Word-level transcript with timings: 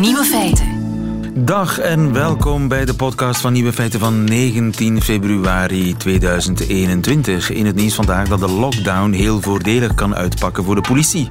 Nieuwe 0.00 0.24
feiten. 0.24 0.66
Dag 1.44 1.78
en 1.78 2.12
welkom 2.12 2.68
bij 2.68 2.84
de 2.84 2.94
podcast 2.94 3.40
van 3.40 3.52
Nieuwe 3.52 3.72
Feiten 3.72 4.00
van 4.00 4.24
19 4.24 5.02
februari 5.02 5.96
2021. 5.96 7.50
In 7.50 7.66
het 7.66 7.74
nieuws 7.74 7.94
vandaag 7.94 8.28
dat 8.28 8.40
de 8.40 8.50
lockdown 8.50 9.12
heel 9.12 9.40
voordelig 9.40 9.94
kan 9.94 10.14
uitpakken 10.14 10.64
voor 10.64 10.74
de 10.74 10.80
politie. 10.80 11.26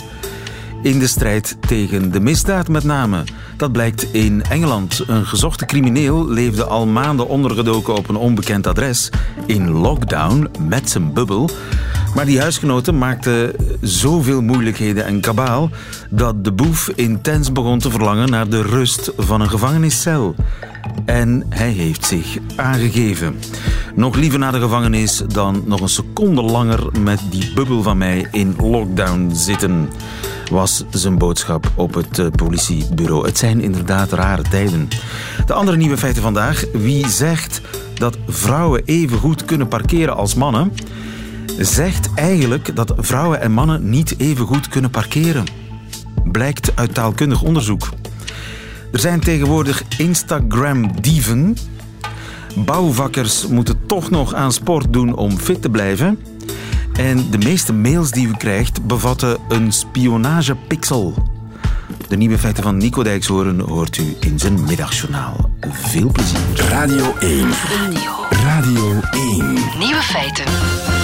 In 0.81 0.99
de 0.99 1.07
strijd 1.07 1.57
tegen 1.67 2.11
de 2.11 2.19
misdaad 2.19 2.67
met 2.67 2.83
name. 2.83 3.23
Dat 3.57 3.71
blijkt 3.71 4.13
in 4.13 4.43
Engeland. 4.49 5.03
Een 5.07 5.25
gezochte 5.25 5.65
crimineel 5.65 6.27
leefde 6.27 6.65
al 6.65 6.85
maanden 6.85 7.27
ondergedoken 7.27 7.95
op 7.95 8.09
een 8.09 8.15
onbekend 8.15 8.67
adres. 8.67 9.09
In 9.45 9.69
lockdown 9.69 10.49
met 10.59 10.89
zijn 10.89 11.13
bubbel. 11.13 11.49
Maar 12.15 12.25
die 12.25 12.39
huisgenoten 12.39 12.97
maakten 12.97 13.53
zoveel 13.81 14.41
moeilijkheden 14.41 15.05
en 15.05 15.21
kabaal 15.21 15.69
dat 16.09 16.43
de 16.43 16.51
boef 16.51 16.89
intens 16.95 17.51
begon 17.51 17.79
te 17.79 17.89
verlangen 17.89 18.29
naar 18.29 18.49
de 18.49 18.61
rust 18.61 19.11
van 19.17 19.41
een 19.41 19.49
gevangeniscel. 19.49 20.35
En 21.05 21.45
hij 21.49 21.69
heeft 21.69 22.05
zich 22.05 22.37
aangegeven. 22.55 23.35
Nog 23.95 24.15
liever 24.15 24.39
naar 24.39 24.51
de 24.51 24.59
gevangenis 24.59 25.23
dan 25.27 25.63
nog 25.65 25.81
een 25.81 25.89
seconde 25.89 26.41
langer 26.41 26.99
met 26.99 27.19
die 27.29 27.51
bubbel 27.53 27.81
van 27.81 27.97
mij 27.97 28.27
in 28.31 28.55
lockdown 28.57 29.31
zitten. 29.33 29.89
Was 30.51 30.83
zijn 30.89 31.17
boodschap 31.17 31.71
op 31.75 31.93
het 31.93 32.19
eh, 32.19 32.27
politiebureau. 32.35 33.25
Het 33.25 33.37
zijn 33.37 33.61
inderdaad 33.61 34.11
rare 34.11 34.41
tijden. 34.41 34.87
De 35.45 35.53
andere 35.53 35.77
nieuwe 35.77 35.97
feiten 35.97 36.21
vandaag. 36.21 36.63
Wie 36.73 37.07
zegt 37.07 37.61
dat 37.93 38.17
vrouwen 38.27 38.81
even 38.85 39.17
goed 39.17 39.45
kunnen 39.45 39.67
parkeren 39.67 40.15
als 40.15 40.33
mannen? 40.33 40.71
Zegt 41.59 42.09
eigenlijk 42.15 42.75
dat 42.75 42.93
vrouwen 42.97 43.41
en 43.41 43.51
mannen 43.51 43.89
niet 43.89 44.19
even 44.19 44.45
goed 44.45 44.67
kunnen 44.67 44.89
parkeren. 44.91 45.43
Blijkt 46.23 46.71
uit 46.75 46.93
taalkundig 46.93 47.41
onderzoek. 47.41 47.89
Er 48.91 48.99
zijn 48.99 49.19
tegenwoordig 49.19 49.83
Instagram-dieven. 49.97 51.57
Bouwvakkers 52.55 53.47
moeten 53.47 53.85
toch 53.87 54.09
nog 54.09 54.33
aan 54.33 54.51
sport 54.51 54.93
doen 54.93 55.15
om 55.15 55.37
fit 55.37 55.61
te 55.61 55.69
blijven. 55.69 56.19
En 56.93 57.29
de 57.29 57.37
meeste 57.37 57.73
mails 57.73 58.11
die 58.11 58.27
u 58.27 58.31
krijgt 58.31 58.85
bevatten 58.85 59.37
een 59.49 59.71
spionagepixel. 59.71 61.13
De 62.07 62.17
nieuwe 62.17 62.37
feiten 62.37 62.63
van 62.63 62.77
Nico 62.77 63.03
Dijkshoorn 63.03 63.59
hoort 63.59 63.97
u 63.97 64.15
in 64.19 64.39
zijn 64.39 64.63
middagjournaal. 64.63 65.49
Veel 65.71 66.11
plezier. 66.11 66.39
Radio 66.69 67.15
1. 67.19 67.49
Radio 68.29 68.99
1. 69.11 69.37
Nieuwe 69.79 70.01
feiten. 70.01 70.94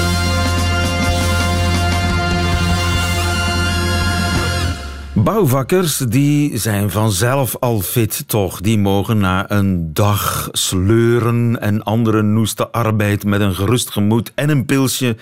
Bouwvakkers 5.24 5.98
die 5.98 6.58
zijn 6.58 6.90
vanzelf 6.90 7.56
al 7.60 7.82
fit, 7.82 8.24
toch? 8.28 8.62
Die 8.62 8.78
mogen 8.78 9.18
na 9.18 9.52
een 9.52 9.94
dag 9.94 10.50
sleuren 10.52 11.62
en 11.62 11.84
andere 11.84 12.22
noeste 12.22 12.72
arbeid 12.72 13.24
met 13.24 13.42
een 13.42 13.56
gerust 13.56 13.90
gemoed 13.90 14.32
en 14.36 14.50
een 14.50 14.66
pilsje 14.66 15.18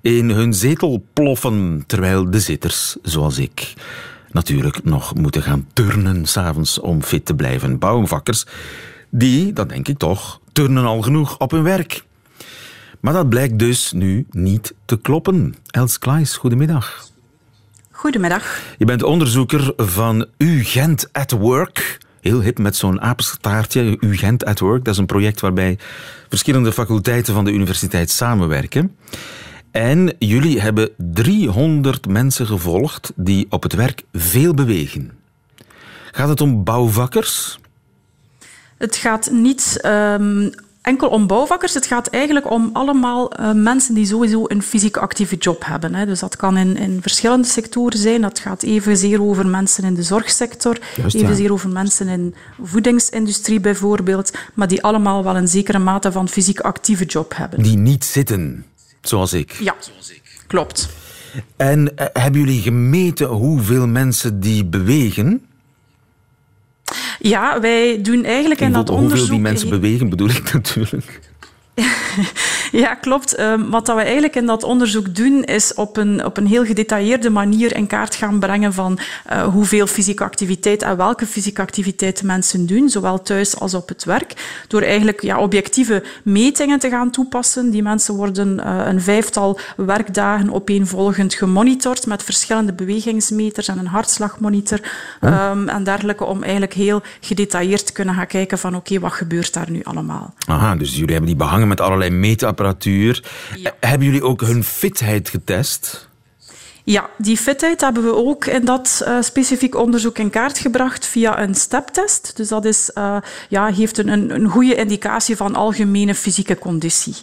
in 0.00 0.30
hun 0.30 0.54
zetel 0.54 1.04
ploffen, 1.12 1.84
terwijl 1.86 2.30
de 2.30 2.40
zitters, 2.40 2.96
zoals 3.02 3.38
ik, 3.38 3.74
natuurlijk 4.30 4.84
nog 4.84 5.14
moeten 5.14 5.42
gaan 5.42 5.66
turnen 5.72 6.26
s'avonds 6.26 6.80
om 6.80 7.02
fit 7.02 7.26
te 7.26 7.34
blijven. 7.34 7.78
Bouwvakkers, 7.78 8.46
die, 9.10 9.52
dat 9.52 9.68
denk 9.68 9.88
ik 9.88 9.98
toch, 9.98 10.40
turnen 10.52 10.84
al 10.84 11.02
genoeg 11.02 11.38
op 11.38 11.50
hun 11.50 11.62
werk. 11.62 12.04
Maar 13.00 13.12
dat 13.12 13.28
blijkt 13.28 13.58
dus 13.58 13.92
nu 13.92 14.26
niet 14.30 14.74
te 14.84 14.96
kloppen. 14.96 15.54
Els 15.70 15.98
Klaes, 15.98 16.36
goedemiddag. 16.36 17.12
Goedemiddag. 18.04 18.62
Je 18.78 18.84
bent 18.84 19.02
onderzoeker 19.02 19.72
van 19.76 20.26
UGent 20.36 21.08
at 21.12 21.30
Work. 21.30 21.98
Heel 22.20 22.40
hip 22.40 22.58
met 22.58 22.76
zo'n 22.76 23.00
apenstaartje, 23.00 23.96
UGent 24.00 24.44
at 24.44 24.58
Work. 24.58 24.84
Dat 24.84 24.94
is 24.94 25.00
een 25.00 25.06
project 25.06 25.40
waarbij 25.40 25.78
verschillende 26.28 26.72
faculteiten 26.72 27.34
van 27.34 27.44
de 27.44 27.52
universiteit 27.52 28.10
samenwerken. 28.10 28.96
En 29.70 30.14
jullie 30.18 30.60
hebben 30.60 30.90
300 30.96 32.08
mensen 32.08 32.46
gevolgd 32.46 33.12
die 33.16 33.46
op 33.50 33.62
het 33.62 33.72
werk 33.72 34.02
veel 34.12 34.54
bewegen. 34.54 35.10
Gaat 36.12 36.28
het 36.28 36.40
om 36.40 36.64
bouwvakkers? 36.64 37.58
Het 38.78 38.96
gaat 38.96 39.30
niet 39.30 39.80
um, 39.86 40.50
enkel 40.84 41.08
om 41.08 41.26
bouwvakkers. 41.26 41.74
Het 41.74 41.86
gaat 41.86 42.06
eigenlijk 42.06 42.50
om 42.50 42.70
allemaal 42.72 43.40
uh, 43.40 43.52
mensen 43.52 43.94
die 43.94 44.06
sowieso 44.06 44.44
een 44.46 44.62
fysiek 44.62 44.96
actieve 44.96 45.36
job 45.36 45.64
hebben. 45.66 45.94
Hè. 45.94 46.06
Dus 46.06 46.20
dat 46.20 46.36
kan 46.36 46.56
in, 46.56 46.76
in, 46.76 46.98
verschillende 47.02 47.46
sectoren 47.46 47.98
zijn. 47.98 48.20
Dat 48.20 48.38
gaat 48.38 48.62
evenzeer 48.62 49.22
over 49.22 49.46
mensen 49.46 49.84
in 49.84 49.94
de 49.94 50.02
zorgsector, 50.02 50.78
Juist, 50.96 51.14
evenzeer 51.14 51.46
ja. 51.46 51.50
over 51.52 51.68
mensen 51.68 52.08
in 52.08 52.34
de 52.56 52.66
voedingsindustrie 52.66 53.60
bijvoorbeeld, 53.60 54.32
maar 54.54 54.68
die 54.68 54.82
allemaal 54.82 55.24
wel 55.24 55.36
een 55.36 55.48
zekere 55.48 55.78
mate 55.78 56.12
van 56.12 56.28
fysiek 56.28 56.60
actieve 56.60 57.04
job 57.04 57.36
hebben. 57.36 57.62
Die 57.62 57.76
niet 57.76 58.04
zitten, 58.04 58.64
zoals 59.00 59.32
ik. 59.32 59.52
Ja, 59.52 59.74
klopt. 60.46 60.88
En 61.56 61.80
uh, 61.80 62.06
hebben 62.12 62.40
jullie 62.40 62.62
gemeten 62.62 63.26
hoeveel 63.26 63.86
mensen 63.86 64.40
die 64.40 64.64
bewegen? 64.64 65.42
Ja, 67.18 67.60
wij 67.60 68.02
doen 68.02 68.24
eigenlijk 68.24 68.60
in 68.60 68.72
dat 68.72 68.90
onderzoek... 68.90 69.18
Hoeveel 69.18 69.34
die 69.34 69.40
mensen 69.44 69.68
bewegen, 69.68 70.08
bedoel 70.08 70.28
ik 70.28 70.52
natuurlijk. 70.52 71.20
ja, 72.82 72.94
klopt. 72.94 73.40
Um, 73.40 73.70
wat 73.70 73.86
dat 73.86 73.96
we 73.96 74.02
eigenlijk 74.02 74.36
in 74.36 74.46
dat 74.46 74.62
onderzoek 74.62 75.14
doen, 75.14 75.42
is 75.44 75.74
op 75.74 75.96
een, 75.96 76.24
op 76.24 76.36
een 76.36 76.46
heel 76.46 76.64
gedetailleerde 76.64 77.30
manier 77.30 77.76
in 77.76 77.86
kaart 77.86 78.14
gaan 78.14 78.38
brengen 78.38 78.72
van 78.72 78.98
uh, 79.32 79.42
hoeveel 79.42 79.86
fysieke 79.86 80.24
activiteit 80.24 80.82
en 80.82 80.96
welke 80.96 81.26
fysieke 81.26 81.60
activiteit 81.60 82.22
mensen 82.22 82.66
doen, 82.66 82.88
zowel 82.88 83.22
thuis 83.22 83.60
als 83.60 83.74
op 83.74 83.88
het 83.88 84.04
werk. 84.04 84.62
Door 84.68 84.82
eigenlijk 84.82 85.22
ja, 85.22 85.38
objectieve 85.38 86.02
metingen 86.22 86.78
te 86.78 86.88
gaan 86.88 87.10
toepassen. 87.10 87.70
Die 87.70 87.82
mensen 87.82 88.14
worden 88.14 88.58
uh, 88.58 88.82
een 88.86 89.00
vijftal 89.00 89.58
werkdagen 89.76 90.52
opeenvolgend 90.52 91.34
gemonitord 91.34 92.06
met 92.06 92.22
verschillende 92.22 92.72
bewegingsmeters 92.72 93.68
en 93.68 93.78
een 93.78 93.86
hartslagmonitor 93.86 94.80
huh? 95.20 95.50
um, 95.50 95.68
en 95.68 95.84
dergelijke, 95.84 96.24
om 96.24 96.42
eigenlijk 96.42 96.72
heel 96.72 97.02
gedetailleerd 97.20 97.86
te 97.86 97.92
kunnen 97.92 98.14
gaan 98.14 98.26
kijken 98.26 98.58
van 98.58 98.74
oké, 98.74 98.92
okay, 98.92 99.00
wat 99.00 99.12
gebeurt 99.12 99.52
daar 99.52 99.70
nu 99.70 99.80
allemaal. 99.82 100.34
Aha, 100.46 100.76
dus 100.76 100.90
jullie 100.90 101.10
hebben 101.10 101.26
die 101.26 101.36
behangen 101.36 101.63
met 101.68 101.80
allerlei 101.80 102.10
meetapparatuur. 102.10 103.24
Ja. 103.56 103.72
Hebben 103.80 104.06
jullie 104.06 104.24
ook 104.24 104.40
hun 104.40 104.64
fitheid 104.64 105.28
getest? 105.28 106.08
Ja, 106.84 107.10
die 107.18 107.36
fitheid 107.36 107.80
hebben 107.80 108.04
we 108.04 108.14
ook 108.14 108.46
in 108.46 108.64
dat 108.64 109.02
uh, 109.06 109.16
specifiek 109.20 109.74
onderzoek 109.74 110.18
in 110.18 110.30
kaart 110.30 110.58
gebracht 110.58 111.06
via 111.06 111.42
een 111.42 111.54
steptest. 111.54 112.36
Dus 112.36 112.48
dat 112.48 112.64
is, 112.64 112.90
uh, 112.94 113.16
ja, 113.48 113.72
geeft 113.72 113.98
een, 113.98 114.30
een 114.30 114.48
goede 114.48 114.74
indicatie 114.74 115.36
van 115.36 115.54
algemene 115.54 116.14
fysieke 116.14 116.58
conditie. 116.58 117.14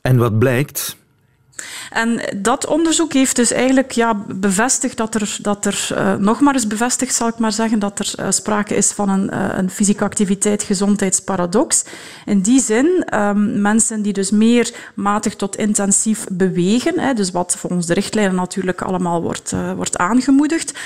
En 0.00 0.16
wat 0.16 0.38
blijkt? 0.38 0.96
En 1.90 2.20
dat 2.36 2.66
onderzoek 2.66 3.12
heeft 3.12 3.36
dus 3.36 3.50
eigenlijk 3.50 3.90
ja, 3.90 4.24
bevestigd 4.28 4.96
dat 4.96 5.14
er, 5.14 5.36
dat 5.40 5.64
er 5.64 5.88
uh, 5.92 6.14
nog 6.14 6.40
maar 6.40 6.54
eens 6.54 6.66
bevestigd, 6.66 7.14
zal 7.14 7.28
ik 7.28 7.38
maar 7.38 7.52
zeggen, 7.52 7.78
dat 7.78 7.98
er 7.98 8.14
uh, 8.20 8.26
sprake 8.30 8.74
is 8.74 8.92
van 8.92 9.08
een, 9.08 9.30
uh, 9.34 9.48
een 9.56 9.70
fysieke 9.70 10.04
activiteit-gezondheidsparadox. 10.04 11.84
In 12.24 12.40
die 12.40 12.60
zin, 12.60 13.06
um, 13.14 13.60
mensen 13.60 14.02
die 14.02 14.12
dus 14.12 14.30
meer 14.30 14.74
matig 14.94 15.36
tot 15.36 15.56
intensief 15.56 16.26
bewegen, 16.30 16.98
hè, 16.98 17.14
dus 17.14 17.30
wat 17.30 17.56
volgens 17.58 17.86
de 17.86 17.94
richtlijnen 17.94 18.34
natuurlijk 18.34 18.82
allemaal 18.82 19.22
wordt, 19.22 19.52
wordt 19.76 19.96
aangemoedigd, 19.96 20.78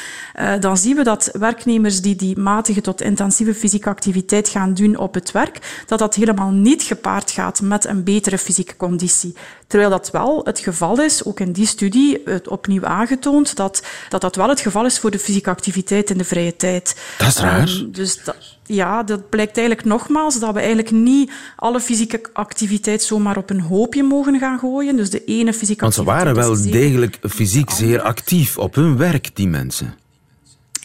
dan 0.61 0.77
zien 0.77 0.97
we 0.97 1.03
dat 1.03 1.31
werknemers 1.33 2.01
die 2.01 2.17
die 2.17 2.39
matige 2.39 2.81
tot 2.81 3.01
intensieve 3.01 3.55
fysieke 3.55 3.89
activiteit 3.89 4.49
gaan 4.49 4.75
doen 4.75 4.97
op 4.97 5.15
het 5.15 5.31
werk, 5.31 5.83
dat 5.87 5.99
dat 5.99 6.15
helemaal 6.15 6.51
niet 6.51 6.83
gepaard 6.83 7.31
gaat 7.31 7.61
met 7.61 7.85
een 7.85 8.05
betere 8.05 8.39
fysieke 8.39 8.77
conditie. 8.77 9.35
Terwijl 9.69 9.91
dat 9.91 10.11
wel 10.11 10.41
het 10.45 10.59
geval 10.59 11.03
is, 11.03 11.25
ook 11.25 11.41
in 11.41 11.53
die 11.53 11.67
studie, 11.67 12.23
het 12.25 12.49
opnieuw 12.49 12.85
aangetoond, 12.85 13.57
dat 13.57 13.83
dat, 14.09 14.21
dat 14.21 14.37
wel 14.37 14.49
het 14.49 14.61
geval 14.61 14.85
is 14.85 14.99
voor 14.99 15.11
de 15.11 15.19
fysieke 15.19 15.51
activiteit 15.51 16.11
in 16.11 16.19
de 16.19 16.25
vrije 16.25 16.57
tijd. 16.57 17.01
Dat 17.19 17.29
is 17.29 17.37
raar. 17.37 17.69
Um, 17.69 17.93
dus 17.93 18.25
dat, 18.25 18.37
ja, 18.67 19.03
dat 19.03 19.29
blijkt 19.29 19.57
eigenlijk 19.57 19.87
nogmaals 19.87 20.41
dat 20.41 20.53
we 20.53 20.59
eigenlijk 20.59 20.91
niet 20.91 21.31
alle 21.57 21.81
fysieke 21.81 22.21
activiteit 22.33 23.03
zomaar 23.03 23.37
op 23.37 23.51
een 23.51 23.61
hoopje 23.61 24.03
mogen 24.03 24.39
gaan 24.39 24.59
gooien. 24.59 24.97
Dus 24.97 25.11
de 25.11 25.25
ene 25.25 25.53
fysieke 25.53 25.83
Want 25.83 25.95
ze 25.95 26.05
waren 26.05 26.35
wel 26.35 26.63
degelijk 26.63 27.19
fysiek 27.29 27.71
zeer 27.71 28.01
actief 28.01 28.59
op 28.59 28.75
hun 28.75 28.97
werk, 28.97 29.37
die 29.37 29.49
mensen. 29.49 29.95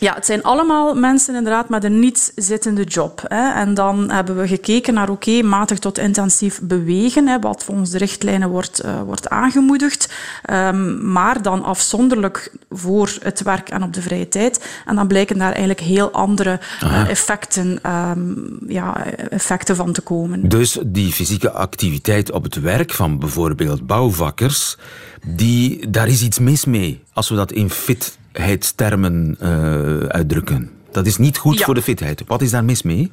Ja, 0.04 0.14
het 0.14 0.26
zijn 0.26 0.44
allemaal 0.44 0.96
mensen 0.96 1.36
inderdaad 1.36 1.70
met 1.70 1.84
een 1.84 2.00
niet-zittende 2.00 2.84
job. 2.84 3.22
Hè. 3.28 3.54
En 3.54 3.74
dan 3.74 4.12
hebben 4.12 4.38
we 4.38 4.48
gekeken 4.48 4.94
naar, 4.94 5.10
oké, 5.10 5.30
okay, 5.30 5.42
matig 5.42 5.80
tot 5.80 5.98
intensief 5.98 6.60
bewegen, 6.62 7.28
hè, 7.28 7.40
wat 7.40 7.64
volgens 7.64 7.90
de 7.90 7.98
richtlijnen 7.98 8.50
wordt, 8.50 8.86
uh, 8.86 9.02
wordt 9.02 9.30
aangemoedigd, 9.30 10.14
um, 10.52 11.12
maar 11.12 11.42
dan 11.42 11.64
afzonderlijk 11.64 12.52
voor 12.70 13.18
het 13.22 13.42
werk 13.42 13.70
en 13.70 13.84
op 13.84 13.94
de 13.94 14.02
vrije 14.02 14.28
tijd. 14.28 14.82
En 14.86 14.96
dan 14.96 15.08
blijken 15.08 15.38
daar 15.38 15.52
eigenlijk 15.52 15.80
heel 15.80 16.12
andere 16.12 16.60
uh, 16.84 17.10
effecten, 17.10 17.92
um, 17.92 18.58
ja, 18.68 19.06
effecten 19.30 19.76
van 19.76 19.92
te 19.92 20.02
komen. 20.02 20.50
Dus 20.50 20.78
die 20.86 21.12
fysieke 21.12 21.52
activiteit 21.52 22.32
op 22.32 22.44
het 22.44 22.62
werk 22.62 22.92
van 22.92 23.20
bijvoorbeeld 23.20 23.88
bouwvakkers, 23.88 24.78
die, 25.26 25.90
daar 25.90 26.08
is 26.08 26.22
iets 26.22 26.40
mis 26.40 26.66
mee, 26.66 27.04
als 27.14 27.30
we 27.30 27.36
dat 27.36 27.52
in 27.52 27.70
fit 27.70 28.18
heidstermen 28.34 29.38
uh, 29.42 29.98
uitdrukken. 29.98 30.70
Dat 30.92 31.06
is 31.06 31.18
niet 31.18 31.38
goed 31.38 31.64
voor 31.64 31.74
de 31.74 31.82
fitheid. 31.82 32.24
Wat 32.28 32.42
is 32.42 32.52
daar 32.52 32.66
mis 32.66 32.82
mee? 32.82 33.12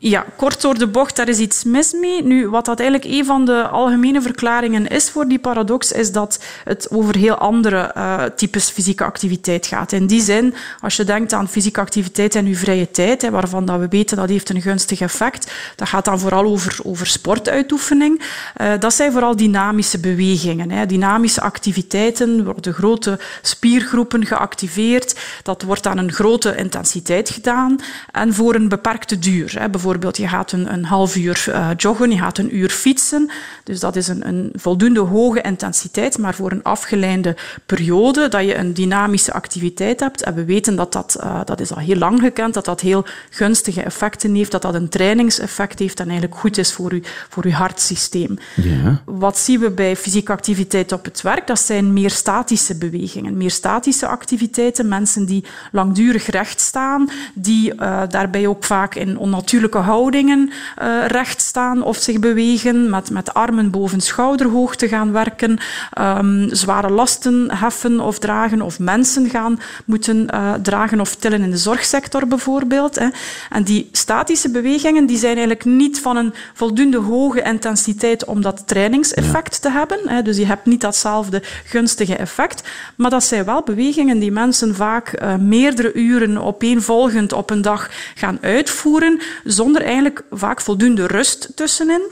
Ja, 0.00 0.24
kort 0.36 0.60
door 0.60 0.78
de 0.78 0.86
bocht, 0.86 1.16
daar 1.16 1.28
is 1.28 1.38
iets 1.38 1.64
mis 1.64 1.92
mee. 1.92 2.22
Nu, 2.22 2.48
wat 2.48 2.64
dat 2.64 2.80
eigenlijk 2.80 3.10
een 3.12 3.24
van 3.24 3.44
de 3.44 3.68
algemene 3.68 4.22
verklaringen 4.22 4.86
is 4.86 5.10
voor 5.10 5.28
die 5.28 5.38
paradox, 5.38 5.92
is 5.92 6.12
dat 6.12 6.44
het 6.64 6.90
over 6.90 7.16
heel 7.16 7.34
andere 7.34 7.92
uh, 7.96 8.22
types 8.24 8.70
fysieke 8.70 9.04
activiteit 9.04 9.66
gaat. 9.66 9.92
In 9.92 10.06
die 10.06 10.20
zin, 10.20 10.54
als 10.80 10.96
je 10.96 11.04
denkt 11.04 11.32
aan 11.32 11.48
fysieke 11.48 11.80
activiteit 11.80 12.34
in 12.34 12.46
je 12.46 12.54
vrije 12.54 12.90
tijd, 12.90 13.22
hè, 13.22 13.30
waarvan 13.30 13.64
dat 13.64 13.78
we 13.78 13.88
weten 13.88 14.16
dat 14.16 14.28
heeft 14.28 14.50
een 14.50 14.62
gunstig 14.62 15.00
effect, 15.00 15.52
dat 15.76 15.88
gaat 15.88 16.04
dan 16.04 16.18
vooral 16.18 16.44
over, 16.44 16.78
over 16.82 17.06
sportuitoefening. 17.06 18.22
Uh, 18.60 18.72
dat 18.78 18.94
zijn 18.94 19.12
vooral 19.12 19.36
dynamische 19.36 19.98
bewegingen. 19.98 20.70
Hè. 20.70 20.86
Dynamische 20.86 21.40
activiteiten 21.40 22.44
worden 22.44 22.74
grote 22.74 23.18
spiergroepen 23.42 24.26
geactiveerd. 24.26 25.18
Dat 25.42 25.62
wordt 25.62 25.86
aan 25.86 25.98
een 25.98 26.12
grote 26.12 26.56
intensiteit 26.56 27.30
gedaan 27.30 27.76
en 28.12 28.34
voor 28.34 28.54
een 28.54 28.68
beperkte 28.68 29.18
duur. 29.18 29.46
Hè 29.46 29.58
bijvoorbeeld 29.58 29.86
je 29.96 30.28
gaat 30.28 30.52
een, 30.52 30.72
een 30.72 30.84
half 30.84 31.16
uur 31.16 31.44
uh, 31.48 31.68
joggen, 31.76 32.10
je 32.10 32.18
gaat 32.18 32.38
een 32.38 32.56
uur 32.56 32.70
fietsen. 32.70 33.30
Dus 33.64 33.80
dat 33.80 33.96
is 33.96 34.08
een, 34.08 34.28
een, 34.28 34.52
voldoende 34.54 35.00
hoge 35.00 35.40
intensiteit, 35.40 36.18
maar 36.18 36.34
voor 36.34 36.50
een 36.52 36.62
afgeleide 36.62 37.36
periode 37.66 38.28
dat 38.28 38.44
je 38.44 38.56
een 38.56 38.74
dynamische 38.74 39.32
activiteit 39.32 40.00
hebt. 40.00 40.22
En 40.22 40.34
we 40.34 40.44
weten 40.44 40.76
dat 40.76 40.92
dat, 40.92 41.16
uh, 41.20 41.40
dat 41.44 41.60
is 41.60 41.72
al 41.72 41.78
heel 41.78 41.96
lang 41.96 42.20
gekend, 42.20 42.54
dat 42.54 42.64
dat 42.64 42.80
heel 42.80 43.04
gunstige 43.30 43.82
effecten 43.82 44.34
heeft, 44.34 44.50
dat 44.50 44.62
dat 44.62 44.74
een 44.74 44.88
trainingseffect 44.88 45.78
heeft 45.78 46.00
en 46.00 46.08
eigenlijk 46.08 46.40
goed 46.40 46.58
is 46.58 46.72
voor 46.72 46.94
je, 46.94 47.02
voor 47.28 47.44
uw 47.44 47.50
hartsysteem. 47.50 48.38
Ja. 48.54 49.02
Wat 49.04 49.38
zien 49.38 49.60
we 49.60 49.70
bij 49.70 49.96
fysieke 49.96 50.32
activiteit 50.32 50.92
op 50.92 51.04
het 51.04 51.22
werk? 51.22 51.46
Dat 51.46 51.60
zijn 51.60 51.92
meer 51.92 52.10
statische 52.10 52.78
bewegingen, 52.78 53.36
meer 53.36 53.50
statische 53.50 54.06
activiteiten. 54.06 54.88
Mensen 54.88 55.26
die 55.26 55.44
langdurig 55.72 56.26
recht 56.26 56.60
staan, 56.60 57.08
die 57.34 57.74
uh, 57.74 58.02
daarbij 58.08 58.46
ook 58.46 58.64
vaak 58.64 58.94
in 58.94 59.18
onnatuurlijke 59.18 59.77
houdingen 59.78 60.50
uh, 60.82 61.06
recht 61.06 61.40
staan 61.40 61.82
of 61.82 61.96
zich 61.96 62.18
bewegen, 62.18 62.90
met, 62.90 63.10
met 63.10 63.34
armen 63.34 63.70
boven 63.70 64.00
schouderhoogte 64.00 64.88
gaan 64.88 65.12
werken, 65.12 65.58
um, 66.00 66.48
zware 66.50 66.90
lasten 66.90 67.50
heffen 67.50 68.00
of 68.00 68.18
dragen, 68.18 68.62
of 68.62 68.78
mensen 68.78 69.30
gaan 69.30 69.60
moeten 69.84 70.28
uh, 70.34 70.54
dragen 70.54 71.00
of 71.00 71.14
tillen 71.14 71.42
in 71.42 71.50
de 71.50 71.56
zorgsector 71.56 72.26
bijvoorbeeld. 72.26 72.98
Hè. 72.98 73.08
En 73.50 73.62
die 73.62 73.88
statische 73.92 74.50
bewegingen 74.50 75.06
die 75.06 75.18
zijn 75.18 75.36
eigenlijk 75.36 75.64
niet 75.64 76.00
van 76.00 76.16
een 76.16 76.34
voldoende 76.54 76.98
hoge 76.98 77.42
intensiteit 77.42 78.24
om 78.24 78.42
dat 78.42 78.62
trainingseffect 78.66 79.58
ja. 79.62 79.70
te 79.70 79.76
hebben. 79.76 79.98
Hè. 80.04 80.22
Dus 80.22 80.36
je 80.36 80.46
hebt 80.46 80.66
niet 80.66 80.80
datzelfde 80.80 81.42
gunstige 81.64 82.16
effect. 82.16 82.68
Maar 82.96 83.10
dat 83.10 83.24
zijn 83.24 83.44
wel 83.44 83.62
bewegingen 83.62 84.18
die 84.18 84.32
mensen 84.32 84.74
vaak 84.74 85.22
uh, 85.22 85.34
meerdere 85.36 85.92
uren 85.92 86.38
opeenvolgend 86.38 87.32
op 87.32 87.50
een 87.50 87.62
dag 87.62 87.90
gaan 88.14 88.38
uitvoeren, 88.40 89.20
zonder 89.44 89.67
eigenlijk 89.76 90.22
vaak 90.30 90.60
voldoende 90.60 91.06
rust 91.06 91.52
tussenin 91.54 92.02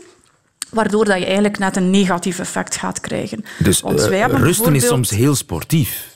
waardoor 0.71 1.05
dat 1.05 1.19
je 1.19 1.25
eigenlijk 1.25 1.59
net 1.59 1.77
een 1.77 1.91
negatief 1.91 2.39
effect 2.39 2.77
gaat 2.77 3.01
krijgen. 3.01 3.45
Dus 3.59 3.83
uh, 3.83 4.09
hebben 4.09 4.41
rusten 4.41 4.75
is 4.75 4.87
soms 4.87 5.11
heel 5.11 5.35
sportief. 5.35 6.16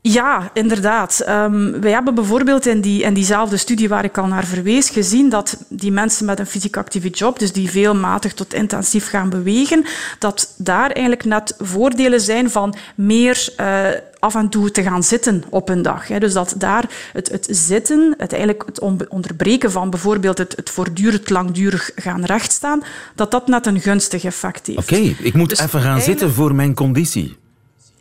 Ja, 0.00 0.50
inderdaad. 0.54 1.24
Um, 1.28 1.80
wij 1.80 1.90
hebben 1.90 2.14
bijvoorbeeld 2.14 2.66
in, 2.66 2.80
die, 2.80 3.02
in 3.02 3.14
diezelfde 3.14 3.56
studie 3.56 3.88
waar 3.88 4.04
ik 4.04 4.18
al 4.18 4.26
naar 4.26 4.44
verwees 4.44 4.90
gezien 4.90 5.28
dat 5.28 5.64
die 5.68 5.92
mensen 5.92 6.26
met 6.26 6.38
een 6.38 6.46
fysiek 6.46 6.76
actieve 6.76 7.08
job, 7.08 7.38
dus 7.38 7.52
die 7.52 7.70
veel 7.70 7.94
matig 7.94 8.34
tot 8.34 8.54
intensief 8.54 9.08
gaan 9.08 9.30
bewegen, 9.30 9.84
dat 10.18 10.54
daar 10.56 10.90
eigenlijk 10.90 11.24
net 11.24 11.54
voordelen 11.58 12.20
zijn 12.20 12.50
van 12.50 12.74
meer 12.94 13.48
uh, 13.60 13.88
af 14.18 14.34
en 14.34 14.48
toe 14.48 14.70
te 14.70 14.82
gaan 14.82 15.02
zitten 15.02 15.42
op 15.50 15.68
een 15.68 15.82
dag. 15.82 16.06
Dus 16.06 16.32
dat 16.32 16.54
daar 16.56 16.84
het, 17.12 17.28
het 17.28 17.48
zitten, 17.50 18.14
het, 18.18 18.32
eigenlijk 18.32 18.62
het 18.66 18.80
onderbreken 19.08 19.72
van 19.72 19.90
bijvoorbeeld 19.90 20.38
het, 20.38 20.56
het 20.56 20.70
voortdurend 20.70 21.30
langdurig 21.30 21.90
gaan 21.94 22.24
rechtstaan, 22.24 22.82
dat 23.14 23.30
dat 23.30 23.46
net 23.46 23.66
een 23.66 23.80
gunstig 23.80 24.24
effect 24.24 24.66
heeft. 24.66 24.78
Oké, 24.78 24.94
okay, 24.94 25.16
ik 25.20 25.34
moet 25.34 25.48
dus 25.48 25.60
even 25.60 25.80
gaan 25.80 26.00
zitten 26.00 26.32
voor 26.32 26.54
mijn 26.54 26.74
conditie. 26.74 27.36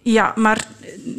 Ja, 0.01 0.33
maar 0.35 0.67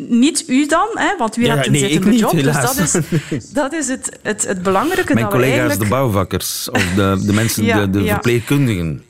niet 0.08 0.44
u 0.46 0.66
dan, 0.66 0.88
hè, 0.94 1.16
want 1.18 1.36
u 1.36 1.44
ja, 1.44 1.54
hebt 1.54 1.66
een 1.66 1.72
nee, 1.72 1.80
zittende 1.80 2.10
niet, 2.10 2.20
job. 2.20 2.32
Helaas. 2.32 2.76
Dus 2.76 2.92
dat 2.92 3.02
is, 3.30 3.50
dat 3.62 3.72
is 3.72 3.88
het, 3.88 4.18
het, 4.22 4.46
het 4.46 4.62
belangrijke. 4.62 5.14
Mijn 5.14 5.24
dat 5.24 5.34
collega's, 5.34 5.58
eigenlijk... 5.58 5.90
de 5.90 5.96
bouwvakkers 5.96 6.70
of 6.70 6.84
de, 6.96 7.22
de 7.26 7.32
mensen, 7.32 7.64
ja, 7.64 7.80
de, 7.80 7.90
de 7.90 8.02
ja. 8.02 8.12
verpleegkundigen. 8.12 9.02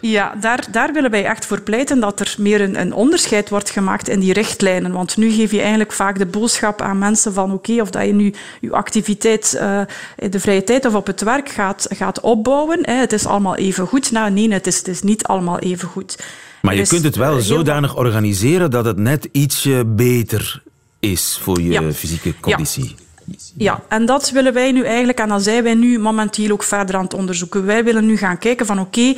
Ja, 0.00 0.34
daar, 0.40 0.66
daar 0.70 0.92
willen 0.92 1.10
wij 1.10 1.24
echt 1.24 1.46
voor 1.46 1.60
pleiten 1.60 2.00
dat 2.00 2.20
er 2.20 2.34
meer 2.38 2.60
een, 2.60 2.80
een, 2.80 2.92
onderscheid 2.92 3.48
wordt 3.48 3.70
gemaakt 3.70 4.08
in 4.08 4.20
die 4.20 4.32
richtlijnen. 4.32 4.92
Want 4.92 5.16
nu 5.16 5.30
geef 5.30 5.50
je 5.50 5.60
eigenlijk 5.60 5.92
vaak 5.92 6.18
de 6.18 6.26
boodschap 6.26 6.82
aan 6.82 6.98
mensen 6.98 7.32
van 7.32 7.52
oké, 7.52 7.70
okay, 7.70 7.80
of 7.80 7.90
dat 7.90 8.06
je 8.06 8.12
nu 8.12 8.34
je 8.60 8.72
activiteit 8.72 9.58
uh, 9.60 9.80
in 10.16 10.30
de 10.30 10.40
vrije 10.40 10.64
tijd 10.64 10.84
of 10.84 10.94
op 10.94 11.06
het 11.06 11.20
werk 11.20 11.48
gaat, 11.48 11.86
gaat 11.88 12.20
opbouwen. 12.20 12.78
Hè, 12.82 12.94
het 12.94 13.12
is 13.12 13.26
allemaal 13.26 13.56
even 13.56 13.86
goed. 13.86 14.10
Nou, 14.10 14.30
nee, 14.30 14.52
het 14.52 14.66
is, 14.66 14.76
het 14.76 14.88
is 14.88 15.02
niet 15.02 15.24
allemaal 15.24 15.58
even 15.58 15.88
goed. 15.88 16.18
Maar 16.62 16.74
je 16.74 16.80
dus, 16.80 16.88
kunt 16.88 17.04
het 17.04 17.16
wel 17.16 17.40
zodanig 17.40 17.96
organiseren 17.96 18.70
dat 18.70 18.84
het 18.84 18.96
net 18.96 19.28
ietsje 19.32 19.84
beter 19.86 20.62
is 21.00 21.38
voor 21.42 21.60
je 21.60 21.70
ja. 21.70 21.92
fysieke 21.92 22.34
conditie. 22.40 22.84
Ja. 22.84 23.07
Ja, 23.56 23.80
en 23.88 24.06
dat 24.06 24.30
willen 24.30 24.52
wij 24.52 24.72
nu 24.72 24.84
eigenlijk, 24.84 25.18
en 25.18 25.28
dat 25.28 25.42
zijn 25.42 25.62
wij 25.62 25.74
nu 25.74 25.98
momenteel 25.98 26.50
ook 26.50 26.62
verder 26.62 26.96
aan 26.96 27.04
het 27.04 27.14
onderzoeken. 27.14 27.66
Wij 27.66 27.84
willen 27.84 28.06
nu 28.06 28.16
gaan 28.16 28.38
kijken 28.38 28.66
van 28.66 28.80
oké, 28.80 28.98
okay, 28.98 29.16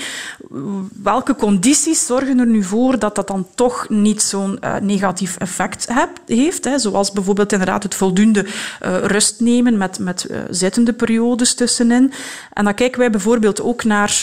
welke 1.03 1.35
condities 1.35 2.07
zorgen 2.07 2.39
er 2.39 2.47
nu 2.47 2.63
voor 2.63 2.99
dat 2.99 3.15
dat 3.15 3.27
dan 3.27 3.47
toch 3.55 3.89
niet 3.89 4.23
zo'n 4.23 4.59
uh, 4.65 4.77
negatief 4.77 5.37
effect 5.37 5.89
hebt, 5.93 6.21
heeft. 6.27 6.65
Hè? 6.65 6.79
Zoals 6.79 7.13
bijvoorbeeld 7.13 7.53
inderdaad 7.53 7.83
het 7.83 7.95
voldoende 7.95 8.47
uh, 8.47 8.99
rust 8.99 9.41
nemen 9.41 9.79
met, 9.79 9.99
met 9.99 10.27
uh, 10.31 10.39
zittende 10.51 10.93
periodes 10.93 11.55
tussenin. 11.55 12.13
En 12.53 12.65
dan 12.65 12.75
kijken 12.75 13.01
wij 13.01 13.11
bijvoorbeeld 13.11 13.63
ook 13.63 13.85
naar, 13.85 14.23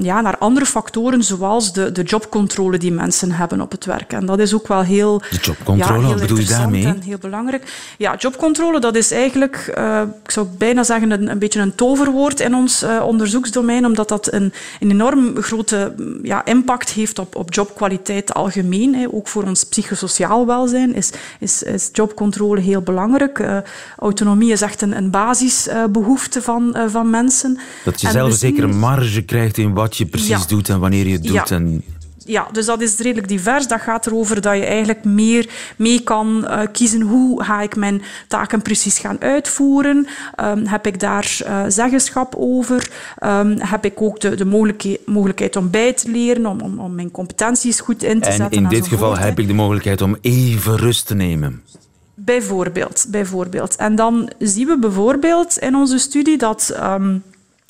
ja, 0.00 0.20
naar 0.20 0.38
andere 0.38 0.66
factoren, 0.66 1.24
zoals 1.24 1.72
de, 1.72 1.92
de 1.92 2.02
jobcontrole 2.02 2.78
die 2.78 2.92
mensen 2.92 3.32
hebben 3.32 3.60
op 3.60 3.70
het 3.70 3.84
werk. 3.84 4.12
En 4.12 4.26
dat 4.26 4.38
is 4.38 4.54
ook 4.54 4.68
wel 4.68 4.82
heel... 4.82 5.18
De 5.18 5.36
jobcontrole, 5.42 6.00
ja, 6.00 6.08
wat 6.08 6.20
bedoel 6.20 6.38
je 6.38 6.44
daarmee? 6.44 6.86
En 6.86 7.00
heel 7.00 7.18
belangrijk. 7.18 7.94
Ja, 7.98 8.14
jobcontrole, 8.18 8.80
dat 8.80 8.94
is 8.94 9.10
eigenlijk, 9.10 9.25
uh, 9.34 10.02
ik 10.24 10.30
zou 10.30 10.46
bijna 10.58 10.84
zeggen, 10.84 11.10
een, 11.10 11.30
een, 11.30 11.38
beetje 11.38 11.60
een 11.60 11.74
toverwoord 11.74 12.40
in 12.40 12.54
ons 12.54 12.82
uh, 12.82 13.02
onderzoeksdomein, 13.06 13.86
omdat 13.86 14.08
dat 14.08 14.32
een, 14.32 14.52
een 14.80 14.90
enorm 14.90 15.42
grote 15.42 15.94
ja, 16.22 16.44
impact 16.44 16.90
heeft 16.90 17.18
op, 17.18 17.36
op 17.36 17.54
jobkwaliteit 17.54 18.34
algemeen. 18.34 18.94
Hè. 18.94 19.06
Ook 19.10 19.28
voor 19.28 19.42
ons 19.42 19.64
psychosociaal 19.64 20.46
welzijn 20.46 20.94
is, 20.94 21.10
is, 21.40 21.62
is 21.62 21.88
jobcontrole 21.92 22.60
heel 22.60 22.80
belangrijk. 22.80 23.38
Uh, 23.38 23.58
autonomie 23.98 24.52
is 24.52 24.60
echt 24.60 24.82
een, 24.82 24.96
een 24.96 25.10
basisbehoefte 25.10 26.42
van, 26.42 26.76
van 26.88 27.10
mensen. 27.10 27.58
Dat 27.84 28.00
je 28.00 28.10
zelf 28.10 28.30
een 28.30 28.36
zekere 28.36 28.66
marge 28.66 29.22
krijgt 29.22 29.58
in 29.58 29.74
wat 29.74 29.96
je 29.96 30.06
precies 30.06 30.28
ja. 30.28 30.44
doet 30.46 30.68
en 30.68 30.80
wanneer 30.80 31.06
je 31.06 31.12
het 31.12 31.22
doet. 31.22 31.48
Ja. 31.48 31.56
En 31.56 31.82
ja, 32.26 32.46
dus 32.52 32.66
dat 32.66 32.80
is 32.80 32.98
redelijk 32.98 33.28
divers. 33.28 33.66
Dat 33.66 33.80
gaat 33.80 34.06
erover 34.06 34.40
dat 34.40 34.56
je 34.56 34.64
eigenlijk 34.64 35.04
meer 35.04 35.48
mee 35.76 36.00
kan 36.00 36.44
uh, 36.44 36.60
kiezen 36.72 37.00
hoe 37.00 37.44
ga 37.44 37.60
ik 37.60 37.76
mijn 37.76 38.02
taken 38.28 38.62
precies 38.62 38.98
gaan 38.98 39.20
uitvoeren. 39.20 40.06
Um, 40.40 40.66
heb 40.66 40.86
ik 40.86 41.00
daar 41.00 41.38
uh, 41.42 41.64
zeggenschap 41.68 42.34
over? 42.38 42.90
Um, 43.24 43.56
heb 43.58 43.84
ik 43.84 44.02
ook 44.02 44.20
de, 44.20 44.34
de 44.34 44.44
mogelijkheid, 44.44 45.06
mogelijkheid 45.06 45.56
om 45.56 45.70
bij 45.70 45.92
te 45.92 46.10
leren, 46.10 46.46
om, 46.46 46.60
om, 46.60 46.78
om 46.78 46.94
mijn 46.94 47.10
competenties 47.10 47.80
goed 47.80 48.02
in 48.02 48.20
te 48.20 48.28
en 48.28 48.36
zetten? 48.36 48.58
En 48.58 48.62
in 48.62 48.68
dit 48.68 48.88
geval 48.88 49.18
heb 49.18 49.38
ik 49.38 49.46
de 49.46 49.54
mogelijkheid 49.54 50.02
om 50.02 50.16
even 50.20 50.76
rust 50.76 51.06
te 51.06 51.14
nemen. 51.14 51.62
Bijvoorbeeld, 52.14 53.06
bijvoorbeeld. 53.08 53.76
En 53.76 53.94
dan 53.94 54.30
zien 54.38 54.66
we 54.66 54.78
bijvoorbeeld 54.78 55.58
in 55.58 55.74
onze 55.74 55.98
studie 55.98 56.38
dat... 56.38 56.76
Um, 56.82 57.22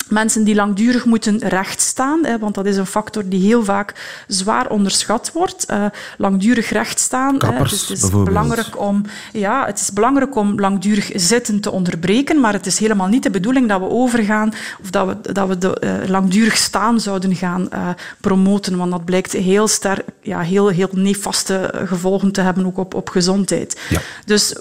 Mensen 0.09 0.43
die 0.43 0.55
langdurig 0.55 1.05
moeten 1.05 1.37
rechtstaan, 1.39 2.25
hè, 2.25 2.39
want 2.39 2.55
dat 2.55 2.65
is 2.65 2.77
een 2.77 2.85
factor 2.85 3.23
die 3.25 3.41
heel 3.41 3.63
vaak 3.63 4.23
zwaar 4.27 4.69
onderschat 4.69 5.31
wordt. 5.33 5.71
Uh, 5.71 5.85
langdurig 6.17 6.69
rechtstaan. 6.69 7.37
Kappers, 7.37 7.69
dus 7.71 8.01
het, 8.01 8.13
is 8.13 8.23
belangrijk 8.23 8.79
om, 8.79 9.03
ja, 9.33 9.65
het 9.65 9.79
is 9.79 9.91
belangrijk 9.91 10.35
om 10.35 10.59
langdurig 10.59 11.11
zitten 11.15 11.59
te 11.59 11.71
onderbreken, 11.71 12.39
maar 12.39 12.53
het 12.53 12.65
is 12.65 12.79
helemaal 12.79 13.07
niet 13.07 13.23
de 13.23 13.29
bedoeling 13.29 13.67
dat 13.67 13.79
we 13.79 13.89
overgaan 13.89 14.53
of 14.81 14.89
dat 14.89 15.07
we, 15.07 15.33
dat 15.33 15.47
we 15.47 15.57
de, 15.57 16.01
uh, 16.03 16.09
langdurig 16.09 16.57
staan 16.57 16.99
zouden 16.99 17.35
gaan 17.35 17.67
uh, 17.73 17.89
promoten, 18.21 18.77
want 18.77 18.91
dat 18.91 19.05
blijkt 19.05 19.31
heel, 19.31 19.67
sterk, 19.67 20.05
ja, 20.21 20.39
heel, 20.39 20.67
heel 20.67 20.89
nefaste 20.91 21.73
gevolgen 21.85 22.31
te 22.31 22.41
hebben 22.41 22.65
ook 22.65 22.77
op, 22.77 22.93
op 22.93 23.09
gezondheid. 23.09 23.79
Ja. 23.89 23.99
Dus 24.25 24.55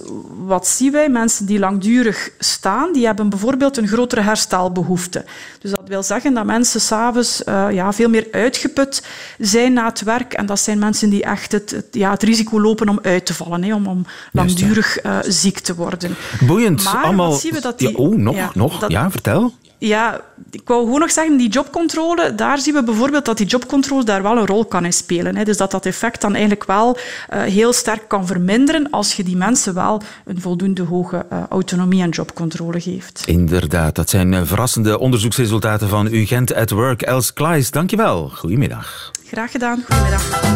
wat 0.47 0.67
zien 0.67 0.93
wij? 0.93 1.09
Mensen 1.09 1.47
die 1.47 1.59
langdurig 1.59 2.31
staan, 2.39 2.93
die 2.93 3.07
hebben 3.07 3.29
bijvoorbeeld 3.29 3.77
een 3.77 3.89
grotere 3.89 4.21
herstelbehoefte. 4.21 5.25
Dus 5.61 5.71
dat 5.71 5.89
wil 5.89 6.03
zeggen 6.03 6.35
dat 6.35 6.45
mensen 6.45 6.81
s'avonds 6.81 7.43
uh, 7.49 7.67
ja, 7.71 7.93
veel 7.93 8.09
meer 8.09 8.27
uitgeput 8.31 9.03
zijn 9.39 9.73
na 9.73 9.85
het 9.85 10.03
werk. 10.03 10.33
En 10.33 10.47
dat 10.47 10.61
zijn 10.61 10.79
mensen 10.79 11.11
die 11.11 11.23
echt 11.23 11.53
het, 11.53 11.85
ja, 11.91 12.11
het 12.11 12.23
risico 12.23 12.61
lopen 12.61 12.89
om 12.89 12.99
uit 13.03 13.27
te 13.27 13.35
vallen, 13.35 13.65
hè, 13.65 13.75
om, 13.75 13.87
om 13.87 14.07
langdurig 14.33 15.05
uh, 15.05 15.19
ziek 15.23 15.59
te 15.59 15.75
worden. 15.75 16.17
Boeiend. 16.41 16.85
Maar 16.85 17.05
allemaal... 17.05 17.33
zien 17.33 17.53
we 17.53 17.61
dat 17.61 17.79
die... 17.79 17.89
Ja, 17.89 17.95
oh, 17.95 18.17
nog, 18.17 18.55
nog. 18.55 18.79
Dat... 18.79 18.91
Ja, 18.91 19.11
vertel. 19.11 19.55
Ja, 19.79 20.21
ik 20.51 20.63
wou 20.65 20.85
gewoon 20.85 21.01
nog 21.01 21.11
zeggen, 21.11 21.37
die 21.37 21.49
jobcontrole, 21.49 22.35
daar 22.35 22.59
zien 22.59 22.75
we 22.75 22.83
bijvoorbeeld 22.83 23.25
dat 23.25 23.37
die 23.37 23.47
jobcontrole 23.47 24.05
daar 24.05 24.23
wel 24.23 24.37
een 24.37 24.47
rol 24.47 24.65
kan 24.65 24.85
in 24.85 24.93
spelen. 24.93 25.37
Hè. 25.37 25.45
Dus 25.45 25.57
dat 25.57 25.71
dat 25.71 25.87
effect 25.87 26.21
dan 26.21 26.33
eigenlijk 26.33 26.65
wel 26.65 26.97
uh, 26.97 27.43
heel 27.43 27.73
sterk 27.73 28.09
kan 28.09 28.27
verminderen 28.27 28.91
als 28.91 29.13
je 29.13 29.25
die 29.25 29.37
mensen 29.37 29.75
wel 29.75 30.03
een 30.25 30.41
voldoende 30.41 30.83
hoge 30.83 31.27
uh, 31.33 31.43
autonomie 31.49 32.03
en 32.03 32.09
jobcontrole 32.09 32.81
geeft. 32.81 33.23
Inderdaad, 33.27 33.95
dat 33.95 34.11
zijn 34.11 34.33
uh, 34.33 34.41
verrassende 34.45 34.99
onderzoeksresultaten 34.99 35.89
van 35.89 36.07
UGent 36.07 36.55
at 36.55 36.71
Work. 36.71 37.03
Els 37.03 37.33
Klaes, 37.33 37.71
dankjewel. 37.71 38.31
Goedemiddag. 38.35 39.11
Graag 39.27 39.51
gedaan. 39.51 39.85
Goedemiddag. 39.89 40.55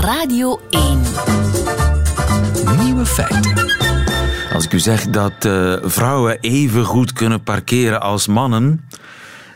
Radio 0.00 0.60
1 0.70 1.00
Nieuwe 2.78 3.06
feiten. 3.06 3.63
Als 4.54 4.64
ik 4.64 4.72
u 4.72 4.78
zeg 4.78 5.06
dat 5.06 5.44
uh, 5.46 5.74
vrouwen 5.82 6.38
even 6.40 6.84
goed 6.84 7.12
kunnen 7.12 7.42
parkeren 7.42 8.00
als 8.00 8.26
mannen, 8.26 8.88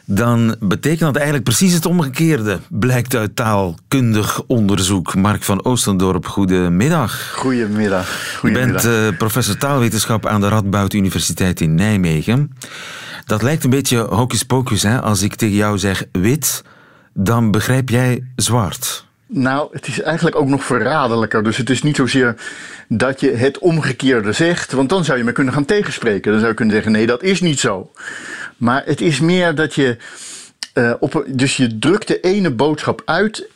dan 0.05 0.57
betekent 0.61 1.01
dat 1.01 1.17
eigenlijk 1.17 1.45
precies 1.45 1.73
het 1.73 1.87
omgekeerde, 1.87 2.59
blijkt 2.69 3.15
uit 3.15 3.37
taalkundig 3.37 4.43
onderzoek. 4.47 5.15
Mark 5.15 5.43
van 5.43 5.65
Oostendorp, 5.65 6.27
goedemiddag. 6.27 7.33
Goedemiddag. 7.35 8.37
goedemiddag. 8.39 8.83
U 8.83 8.89
bent 8.89 9.13
uh, 9.13 9.19
professor 9.19 9.57
taalwetenschap 9.57 10.27
aan 10.27 10.41
de 10.41 10.49
Radboud 10.49 10.93
Universiteit 10.93 11.61
in 11.61 11.75
Nijmegen. 11.75 12.53
Dat 13.25 13.43
lijkt 13.43 13.65
een 13.65 13.71
beetje 13.71 13.99
hocus 13.99 14.43
pocus, 14.43 14.83
hè? 14.83 15.01
Als 15.03 15.23
ik 15.23 15.35
tegen 15.35 15.57
jou 15.57 15.79
zeg 15.79 16.05
wit, 16.13 16.65
dan 17.15 17.51
begrijp 17.51 17.89
jij 17.89 18.25
zwart. 18.37 19.08
Nou, 19.31 19.69
het 19.73 19.87
is 19.87 20.01
eigenlijk 20.01 20.37
ook 20.37 20.49
nog 20.49 20.65
verraderlijker. 20.65 21.43
Dus 21.43 21.57
het 21.57 21.71
is 21.71 21.83
niet 21.83 21.97
zozeer 21.97 22.35
dat 22.89 23.21
je 23.21 23.31
het 23.31 23.59
omgekeerde 23.59 24.33
zegt, 24.33 24.73
want 24.73 24.89
dan 24.89 25.05
zou 25.05 25.19
je 25.19 25.25
me 25.25 25.33
kunnen 25.33 25.53
gaan 25.53 25.65
tegenspreken. 25.65 26.31
Dan 26.31 26.39
zou 26.39 26.51
je 26.51 26.57
kunnen 26.57 26.75
zeggen: 26.75 26.93
nee, 26.93 27.07
dat 27.07 27.23
is 27.23 27.41
niet 27.41 27.61
zo. 27.61 27.91
Maar 28.57 28.83
het 28.85 29.01
is 29.01 29.21
meer 29.21 29.55
dat 29.55 29.75
je. 29.75 29.97
Uh, 30.75 30.93
op, 31.01 31.25
dus 31.27 31.57
je 31.57 31.79
drukt 31.79 32.09
de 32.09 32.21
ene 32.21 32.51
boodschap 32.51 33.03
uit, 33.05 33.49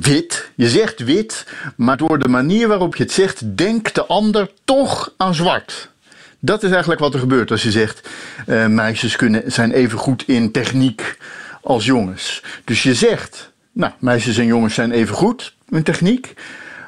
wit. 0.00 0.50
Je 0.54 0.68
zegt 0.68 1.04
wit, 1.04 1.46
maar 1.76 1.96
door 1.96 2.18
de 2.18 2.28
manier 2.28 2.68
waarop 2.68 2.96
je 2.96 3.02
het 3.02 3.12
zegt, 3.12 3.56
denkt 3.56 3.94
de 3.94 4.06
ander 4.06 4.50
toch 4.64 5.12
aan 5.16 5.34
zwart. 5.34 5.90
Dat 6.38 6.62
is 6.62 6.70
eigenlijk 6.70 7.00
wat 7.00 7.14
er 7.14 7.20
gebeurt 7.20 7.50
als 7.50 7.62
je 7.62 7.70
zegt: 7.70 8.08
uh, 8.46 8.66
meisjes 8.66 9.16
kunnen, 9.16 9.52
zijn 9.52 9.72
even 9.72 9.98
goed 9.98 10.22
in 10.26 10.50
techniek 10.50 11.16
als 11.62 11.84
jongens. 11.84 12.42
Dus 12.64 12.82
je 12.82 12.94
zegt 12.94 13.52
nou, 13.74 13.92
meisjes 13.98 14.36
en 14.36 14.46
jongens 14.46 14.74
zijn 14.74 14.92
even 14.92 15.14
goed 15.14 15.54
in 15.68 15.82
techniek. 15.82 16.34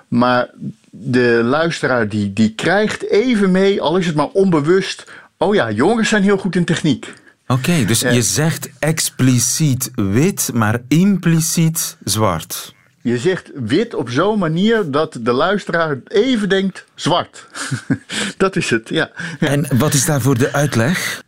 Maar 0.08 0.50
de 0.90 1.40
luisteraar 1.44 2.08
die, 2.08 2.32
die 2.32 2.54
krijgt 2.54 3.10
even 3.10 3.50
mee, 3.50 3.80
al 3.80 3.96
is 3.96 4.06
het 4.06 4.14
maar 4.14 4.28
onbewust. 4.32 5.04
Oh 5.36 5.54
ja, 5.54 5.70
jongens 5.70 6.08
zijn 6.08 6.22
heel 6.22 6.38
goed 6.38 6.56
in 6.56 6.64
techniek. 6.64 7.12
Oké, 7.46 7.84
dus 7.84 8.00
je 8.00 8.22
zegt 8.22 8.70
expliciet 8.78 9.90
wit, 9.94 10.50
maar 10.54 10.80
impliciet 10.88 11.96
zwart. 12.04 12.74
Je 13.02 13.18
zegt 13.18 13.50
wit 13.54 13.94
op 13.94 14.10
zo'n 14.10 14.38
manier 14.38 14.90
dat 14.90 15.18
de 15.20 15.32
luisteraar 15.32 15.98
even 16.08 16.48
denkt 16.48 16.84
zwart. 16.94 17.46
dat 18.36 18.56
is 18.56 18.70
het, 18.70 18.88
ja. 18.88 19.10
En 19.38 19.78
wat 19.78 19.94
is 19.94 20.04
daarvoor 20.04 20.38
de 20.38 20.52
uitleg? 20.52 21.22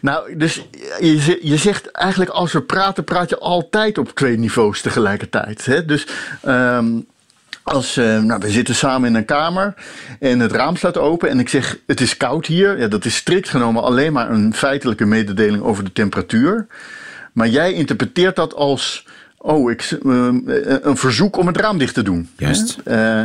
Nou, 0.00 0.36
dus 0.36 0.66
je, 1.00 1.38
je 1.42 1.56
zegt 1.56 1.90
eigenlijk 1.90 2.30
als 2.30 2.52
we 2.52 2.62
praten, 2.62 3.04
praat 3.04 3.30
je 3.30 3.38
altijd 3.38 3.98
op 3.98 4.10
twee 4.14 4.38
niveaus 4.38 4.80
tegelijkertijd. 4.80 5.64
Hè? 5.64 5.84
Dus 5.84 6.06
um, 6.46 7.06
als, 7.62 7.96
uh, 7.96 8.22
nou, 8.22 8.40
we 8.40 8.50
zitten 8.50 8.74
samen 8.74 9.08
in 9.08 9.14
een 9.14 9.24
kamer 9.24 9.74
en 10.20 10.40
het 10.40 10.52
raam 10.52 10.76
staat 10.76 10.96
open 10.96 11.28
en 11.28 11.38
ik 11.38 11.48
zeg 11.48 11.78
het 11.86 12.00
is 12.00 12.16
koud 12.16 12.46
hier. 12.46 12.78
Ja, 12.78 12.88
dat 12.88 13.04
is 13.04 13.16
strikt 13.16 13.48
genomen 13.48 13.82
alleen 13.82 14.12
maar 14.12 14.30
een 14.30 14.54
feitelijke 14.54 15.04
mededeling 15.04 15.62
over 15.62 15.84
de 15.84 15.92
temperatuur. 15.92 16.66
Maar 17.32 17.48
jij 17.48 17.72
interpreteert 17.72 18.36
dat 18.36 18.54
als, 18.54 19.06
oh, 19.36 19.70
ik, 19.70 19.98
uh, 20.02 20.28
een 20.82 20.96
verzoek 20.96 21.36
om 21.36 21.46
het 21.46 21.56
raam 21.56 21.78
dicht 21.78 21.94
te 21.94 22.02
doen. 22.02 22.30
Juist. 22.36 22.76
Uh, 22.84 23.22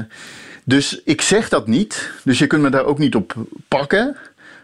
dus 0.64 1.02
ik 1.04 1.22
zeg 1.22 1.50
dat 1.50 1.68
niet, 1.68 2.12
dus 2.24 2.40
je 2.40 2.48
kunt 2.48 2.62
me 2.62 2.70
daar 2.70 2.86
ook 2.86 2.98
niet 2.98 3.16
op 3.16 3.34
pakken. 3.68 4.16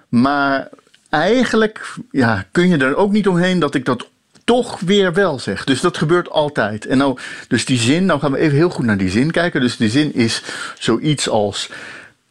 Maar 0.10 0.70
eigenlijk 1.12 1.96
ja, 2.12 2.46
kun 2.52 2.70
je 2.70 2.78
er 2.78 2.96
ook 2.96 3.12
niet 3.12 3.28
omheen 3.28 3.60
dat 3.60 3.76
ik 3.76 3.86
dat 3.86 4.08
toch 4.44 4.80
weer 4.80 5.14
wel 5.14 5.40
zeg. 5.40 5.64
Dus 5.64 5.82
dat 5.82 5.98
gebeurt 5.98 6.30
altijd. 6.30 6.86
En 6.86 6.98
nou, 6.98 7.18
dus 7.48 7.66
die 7.66 7.78
zin, 7.78 8.06
nou 8.06 8.20
gaan 8.20 8.32
we 8.32 8.38
even 8.38 8.58
heel 8.58 8.70
goed 8.70 8.86
naar 8.86 8.98
die 8.98 9.10
zin 9.10 9.32
kijken. 9.32 9.62
Dus 9.62 9.78
die 9.78 9.90
zin 9.90 10.14
is 10.14 10.44
zoiets 10.80 11.30
als: 11.30 11.70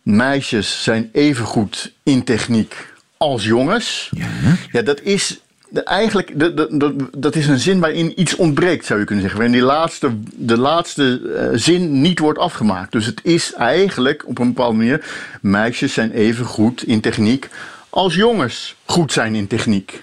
meisjes 0.02 0.82
zijn 0.82 1.10
even 1.12 1.44
goed 1.44 1.92
in 2.02 2.25
techniek 2.25 2.88
als 3.16 3.44
jongens. 3.44 4.10
Ja, 4.16 4.26
ja 4.72 4.82
dat 4.82 5.00
is. 5.00 5.40
Eigenlijk, 5.84 6.38
dat, 6.38 6.80
dat, 6.80 6.92
dat 7.16 7.37
is 7.37 7.46
een 7.46 7.58
zin 7.58 7.80
waarin 7.80 8.20
iets 8.20 8.37
ontbreekt, 8.37 8.87
zou 8.87 8.99
je 8.99 9.04
kunnen 9.04 9.25
zeggen. 9.25 9.42
Waarin 9.42 9.60
die 9.60 9.68
laatste, 9.68 10.10
de 10.34 10.58
laatste 10.58 11.20
uh, 11.25 11.58
zin 11.58 12.00
niet 12.00 12.18
wordt 12.18 12.38
afgemaakt. 12.38 12.92
Dus 12.92 13.06
het 13.06 13.20
is 13.22 13.52
eigenlijk 13.54 14.26
op 14.26 14.38
een 14.38 14.46
bepaalde 14.46 14.76
manier: 14.76 15.04
meisjes 15.40 15.92
zijn 15.92 16.12
even 16.12 16.44
goed 16.44 16.82
in 16.82 17.00
techniek 17.00 17.49
als 17.90 18.14
jongens 18.14 18.75
goed 18.85 19.12
zijn 19.12 19.35
in 19.35 19.47
techniek. 19.47 20.02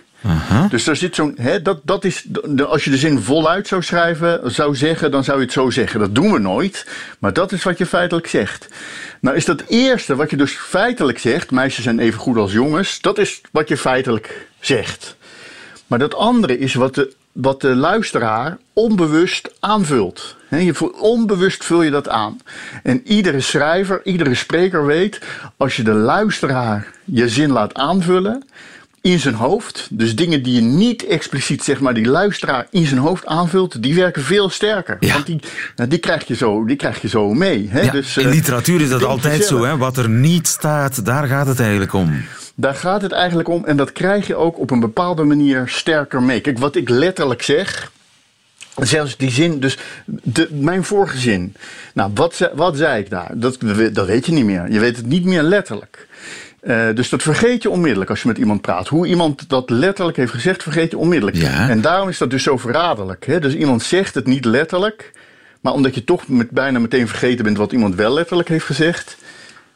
Dus 0.69 0.83
daar 0.83 0.95
zit 0.95 1.15
zo'n. 1.15 1.37
Dat, 1.63 1.79
dat 1.83 2.03
is. 2.03 2.25
Als 2.67 2.83
je 2.83 2.89
de 2.89 2.97
zin 2.97 3.21
voluit 3.21 3.67
zou 3.67 3.83
schrijven, 3.83 4.51
zou 4.51 4.75
zeggen, 4.75 5.11
dan 5.11 5.23
zou 5.23 5.37
je 5.37 5.43
het 5.43 5.53
zo 5.53 5.69
zeggen. 5.69 5.99
Dat 5.99 6.15
doen 6.15 6.31
we 6.31 6.39
nooit. 6.39 6.87
Maar 7.19 7.33
dat 7.33 7.51
is 7.51 7.63
wat 7.63 7.77
je 7.77 7.85
feitelijk 7.85 8.27
zegt. 8.27 8.67
Nou, 9.21 9.35
is 9.35 9.45
dat 9.45 9.63
eerste 9.67 10.15
wat 10.15 10.29
je 10.29 10.37
dus 10.37 10.51
feitelijk 10.51 11.19
zegt. 11.19 11.51
Meisjes 11.51 11.83
zijn 11.83 11.99
even 11.99 12.19
goed 12.19 12.37
als 12.37 12.51
jongens. 12.51 13.01
Dat 13.01 13.17
is 13.17 13.41
wat 13.51 13.67
je 13.67 13.77
feitelijk 13.77 14.47
zegt. 14.59 15.15
Maar 15.87 15.99
dat 15.99 16.15
andere 16.15 16.59
is 16.59 16.73
wat 16.73 16.95
de, 16.95 17.13
wat 17.41 17.61
de 17.61 17.75
luisteraar 17.75 18.57
onbewust 18.73 19.49
aanvult. 19.59 20.35
je, 20.49 20.99
onbewust 20.99 21.65
vul 21.65 21.81
je 21.81 21.91
dat 21.91 22.09
aan. 22.09 22.41
En 22.83 23.01
iedere 23.03 23.41
schrijver, 23.41 24.01
iedere 24.03 24.35
spreker 24.35 24.85
weet, 24.85 25.21
als 25.57 25.75
je 25.75 25.83
de 25.83 25.93
luisteraar 25.93 26.93
je 27.03 27.29
zin 27.29 27.51
laat 27.51 27.73
aanvullen 27.73 28.43
in 29.11 29.19
zijn 29.19 29.33
hoofd, 29.33 29.87
dus 29.91 30.15
dingen 30.15 30.43
die 30.43 30.53
je 30.53 30.61
niet 30.61 31.05
expliciet, 31.05 31.63
zeg 31.63 31.79
maar, 31.79 31.93
die 31.93 32.07
luisteraar 32.07 32.67
in 32.69 32.85
zijn 32.85 32.99
hoofd 32.99 33.25
aanvult, 33.25 33.83
die 33.83 33.95
werken 33.95 34.23
veel 34.23 34.49
sterker. 34.49 34.97
Want 34.99 35.25
die, 35.25 35.39
nou, 35.75 35.89
die, 35.89 35.99
krijg 35.99 36.27
je 36.27 36.35
zo, 36.35 36.65
die 36.65 36.75
krijg 36.75 37.01
je 37.01 37.07
zo 37.07 37.33
mee. 37.33 37.69
dus, 37.91 38.17
in 38.17 38.25
eh, 38.25 38.31
literatuur 38.31 38.81
is 38.81 38.89
dat 38.89 39.03
altijd 39.03 39.45
zo. 39.45 39.63
Hè? 39.63 39.77
Wat 39.77 39.97
er 39.97 40.09
niet 40.09 40.47
staat, 40.47 41.05
daar 41.05 41.27
gaat 41.27 41.47
het 41.47 41.59
eigenlijk 41.59 41.93
om. 41.93 42.23
Daar 42.55 42.75
gaat 42.75 43.01
het 43.01 43.11
eigenlijk 43.11 43.49
om 43.49 43.65
en 43.65 43.77
dat 43.77 43.91
krijg 43.91 44.27
je 44.27 44.35
ook 44.35 44.59
op 44.59 44.71
een 44.71 44.79
bepaalde 44.79 45.23
manier 45.23 45.63
sterker 45.65 46.21
mee. 46.21 46.41
Kijk, 46.41 46.59
wat 46.59 46.75
ik 46.75 46.89
letterlijk 46.89 47.41
zeg, 47.41 47.91
Zelfs 48.75 49.17
die 49.17 49.31
zin, 49.31 49.59
dus 49.59 49.77
de, 50.05 50.47
mijn 50.51 50.83
vorige 50.83 51.17
zin. 51.17 51.55
Nou, 51.93 52.11
wat, 52.13 52.49
wat 52.53 52.77
zei 52.77 53.01
ik 53.01 53.09
daar? 53.09 53.31
Dat, 53.33 53.57
dat 53.93 54.05
weet 54.05 54.25
je 54.25 54.31
niet 54.31 54.45
meer. 54.45 54.71
Je 54.71 54.79
weet 54.79 54.97
het 54.97 55.05
niet 55.05 55.25
meer 55.25 55.41
letterlijk. 55.43 56.06
Uh, 56.67 56.95
dus 56.95 57.09
dat 57.09 57.21
vergeet 57.21 57.63
je 57.63 57.69
onmiddellijk 57.69 58.09
als 58.09 58.21
je 58.21 58.27
met 58.27 58.37
iemand 58.37 58.61
praat. 58.61 58.87
Hoe 58.87 59.07
iemand 59.07 59.49
dat 59.49 59.69
letterlijk 59.69 60.17
heeft 60.17 60.31
gezegd, 60.31 60.63
vergeet 60.63 60.91
je 60.91 60.97
onmiddellijk. 60.97 61.37
Ja. 61.37 61.69
En 61.69 61.81
daarom 61.81 62.09
is 62.09 62.17
dat 62.17 62.29
dus 62.29 62.43
zo 62.43 62.57
verraderlijk. 62.57 63.25
Hè? 63.25 63.39
Dus 63.39 63.53
iemand 63.53 63.83
zegt 63.83 64.15
het 64.15 64.27
niet 64.27 64.45
letterlijk, 64.45 65.11
maar 65.61 65.73
omdat 65.73 65.95
je 65.95 66.03
toch 66.03 66.27
met, 66.27 66.49
bijna 66.49 66.79
meteen 66.79 67.07
vergeten 67.07 67.43
bent 67.43 67.57
wat 67.57 67.71
iemand 67.71 67.95
wel 67.95 68.13
letterlijk 68.13 68.49
heeft 68.49 68.65
gezegd, 68.65 69.17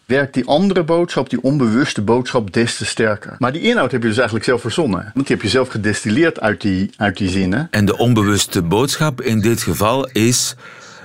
werkt 0.05 0.33
die 0.33 0.45
andere 0.45 0.83
boodschap, 0.83 1.29
die 1.29 1.43
onbewuste 1.43 2.01
boodschap, 2.01 2.53
des 2.53 2.77
te 2.77 2.85
sterker. 2.85 3.35
Maar 3.39 3.51
die 3.51 3.61
inhoud 3.61 3.91
heb 3.91 4.01
je 4.01 4.07
dus 4.07 4.17
eigenlijk 4.17 4.45
zelf 4.45 4.61
verzonnen. 4.61 5.11
Want 5.13 5.27
die 5.27 5.35
heb 5.35 5.45
je 5.45 5.51
zelf 5.51 5.67
gedestilleerd 5.67 6.39
uit 6.39 6.61
die, 6.61 6.89
uit 6.97 7.17
die 7.17 7.29
zinnen. 7.29 7.67
En 7.71 7.85
de 7.85 7.97
onbewuste 7.97 8.61
boodschap 8.61 9.21
in 9.21 9.41
dit 9.41 9.61
geval 9.61 10.09
is 10.11 10.55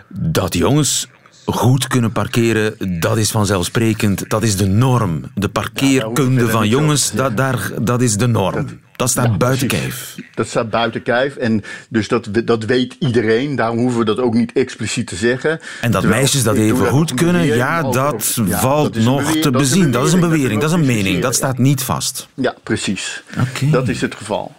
dat 0.09 0.55
jongens 0.55 1.09
goed 1.47 1.87
kunnen 1.87 2.13
parkeren, 2.13 3.01
dat 3.01 3.17
is 3.17 3.31
vanzelfsprekend. 3.31 4.31
Dat 4.31 4.43
is 4.43 4.57
de 4.57 4.67
norm. 4.67 5.25
De 5.35 5.49
parkeerkunde 5.49 6.49
van 6.49 6.69
jongens, 6.69 7.13
dat, 7.13 7.37
daar, 7.37 7.71
dat 7.83 8.03
is 8.03 8.17
de 8.17 8.27
norm. 8.27 8.67
Dat, 8.97 9.11
staat 9.11 9.39
buiten 9.39 9.69
kijf. 9.69 10.15
Dat 10.35 10.49
staat 10.49 10.71
buiten 10.71 11.03
kijf. 11.03 11.37
En 11.37 11.63
dus 11.89 12.09
dat, 12.09 12.29
dat 12.45 12.65
weet 12.65 12.97
iedereen. 12.99 13.57
Daarom 13.57 13.79
hoeven 13.79 13.99
we 13.99 14.05
dat 14.05 14.19
ook 14.19 14.35
niet 14.35 14.53
expliciet 14.53 15.07
te 15.07 15.17
zeggen. 15.17 15.61
En 15.81 15.91
dat 15.91 16.05
meisjes 16.05 16.43
dat 16.43 16.57
even 16.57 16.87
goed 16.87 17.15
kunnen, 17.15 17.45
ja, 17.47 17.83
dat 17.83 18.41
valt 18.49 19.05
nog 19.05 19.37
te 19.37 19.51
bezien. 19.51 19.91
Dat 19.91 20.07
is 20.07 20.13
een 20.13 20.21
bewering, 20.21 20.61
dat 20.61 20.71
is 20.71 20.77
een 20.77 20.87
mening. 20.87 21.23
Dat 21.23 21.35
staat 21.35 21.59
niet 21.59 21.83
vast. 21.83 22.29
Ja, 22.35 22.55
precies. 22.63 23.23
Dat 23.71 23.89
is 23.89 24.01
het 24.01 24.15
geval. 24.15 24.55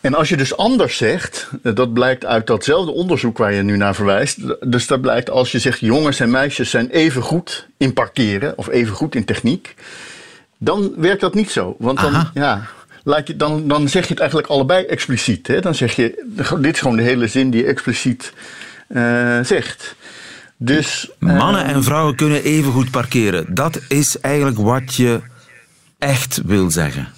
En 0.00 0.14
als 0.14 0.28
je 0.28 0.36
dus 0.36 0.56
anders 0.56 0.96
zegt, 0.96 1.48
eh, 1.62 1.74
dat 1.74 1.92
blijkt 1.92 2.24
uit 2.24 2.46
datzelfde 2.46 2.92
onderzoek 2.92 3.38
waar 3.38 3.52
je 3.52 3.62
nu 3.62 3.76
naar 3.76 3.94
verwijst. 3.94 4.38
Dus 4.70 4.86
dat 4.86 5.00
blijkt 5.00 5.30
als 5.30 5.52
je 5.52 5.58
zegt 5.58 5.78
jongens 5.78 6.20
en 6.20 6.30
meisjes 6.30 6.70
zijn 6.70 6.88
even 6.88 7.22
goed 7.22 7.68
in 7.76 7.92
parkeren 7.92 8.58
of 8.58 8.68
even 8.68 8.94
goed 8.94 9.14
in 9.14 9.24
techniek, 9.24 9.74
dan 10.58 10.92
werkt 10.96 11.20
dat 11.20 11.34
niet 11.34 11.50
zo. 11.50 11.76
Want 11.78 12.00
dan, 12.00 12.30
ja, 12.34 12.66
laat 13.04 13.26
je, 13.26 13.36
dan, 13.36 13.68
dan 13.68 13.88
zeg 13.88 14.02
je 14.02 14.10
het 14.10 14.18
eigenlijk 14.18 14.50
allebei 14.50 14.84
expliciet. 14.84 15.46
Hè? 15.46 15.60
Dan 15.60 15.74
zeg 15.74 15.96
je, 15.96 16.24
dit 16.58 16.74
is 16.74 16.80
gewoon 16.80 16.96
de 16.96 17.02
hele 17.02 17.26
zin 17.26 17.50
die 17.50 17.62
je 17.62 17.68
expliciet 17.68 18.32
uh, 18.88 19.38
zegt. 19.42 19.94
Dus, 20.56 21.10
Mannen 21.18 21.64
en 21.64 21.82
vrouwen 21.82 22.16
kunnen 22.16 22.42
even 22.42 22.72
goed 22.72 22.90
parkeren. 22.90 23.54
Dat 23.54 23.80
is 23.88 24.20
eigenlijk 24.20 24.58
wat 24.58 24.94
je 24.94 25.20
echt 25.98 26.40
wil 26.44 26.70
zeggen. 26.70 27.08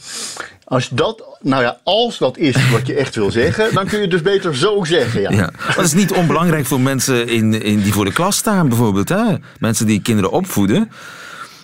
Als 0.64 0.88
dat, 0.88 1.31
nou 1.42 1.62
ja, 1.62 1.78
als 1.82 2.18
dat 2.18 2.38
is 2.38 2.70
wat 2.70 2.86
je 2.86 2.94
echt 2.94 3.14
wil 3.14 3.30
zeggen, 3.30 3.74
dan 3.74 3.86
kun 3.86 3.96
je 3.96 4.02
het 4.02 4.10
dus 4.10 4.22
beter 4.22 4.56
zo 4.56 4.84
zeggen. 4.84 5.20
Ja. 5.20 5.30
ja. 5.30 5.50
Dat 5.76 5.84
is 5.84 5.92
niet 5.92 6.12
onbelangrijk 6.12 6.66
voor 6.66 6.80
mensen 6.80 7.28
in, 7.28 7.62
in 7.62 7.82
die 7.82 7.92
voor 7.92 8.04
de 8.04 8.12
klas 8.12 8.36
staan, 8.36 8.68
bijvoorbeeld. 8.68 9.08
Hè? 9.08 9.34
Mensen 9.58 9.86
die 9.86 10.02
kinderen 10.02 10.30
opvoeden. 10.30 10.90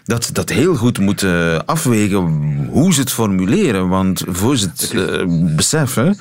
Dat 0.05 0.31
dat 0.33 0.49
heel 0.49 0.75
goed 0.75 0.99
moeten 0.99 1.67
afwegen 1.67 2.17
hoe 2.71 2.95
ze 2.95 3.01
het 3.01 3.13
formuleren. 3.13 3.89
Want 3.89 4.23
voor 4.29 4.57
ze 4.57 4.67
het 4.67 4.93
uh, 4.95 5.25
beseffen, 5.57 6.19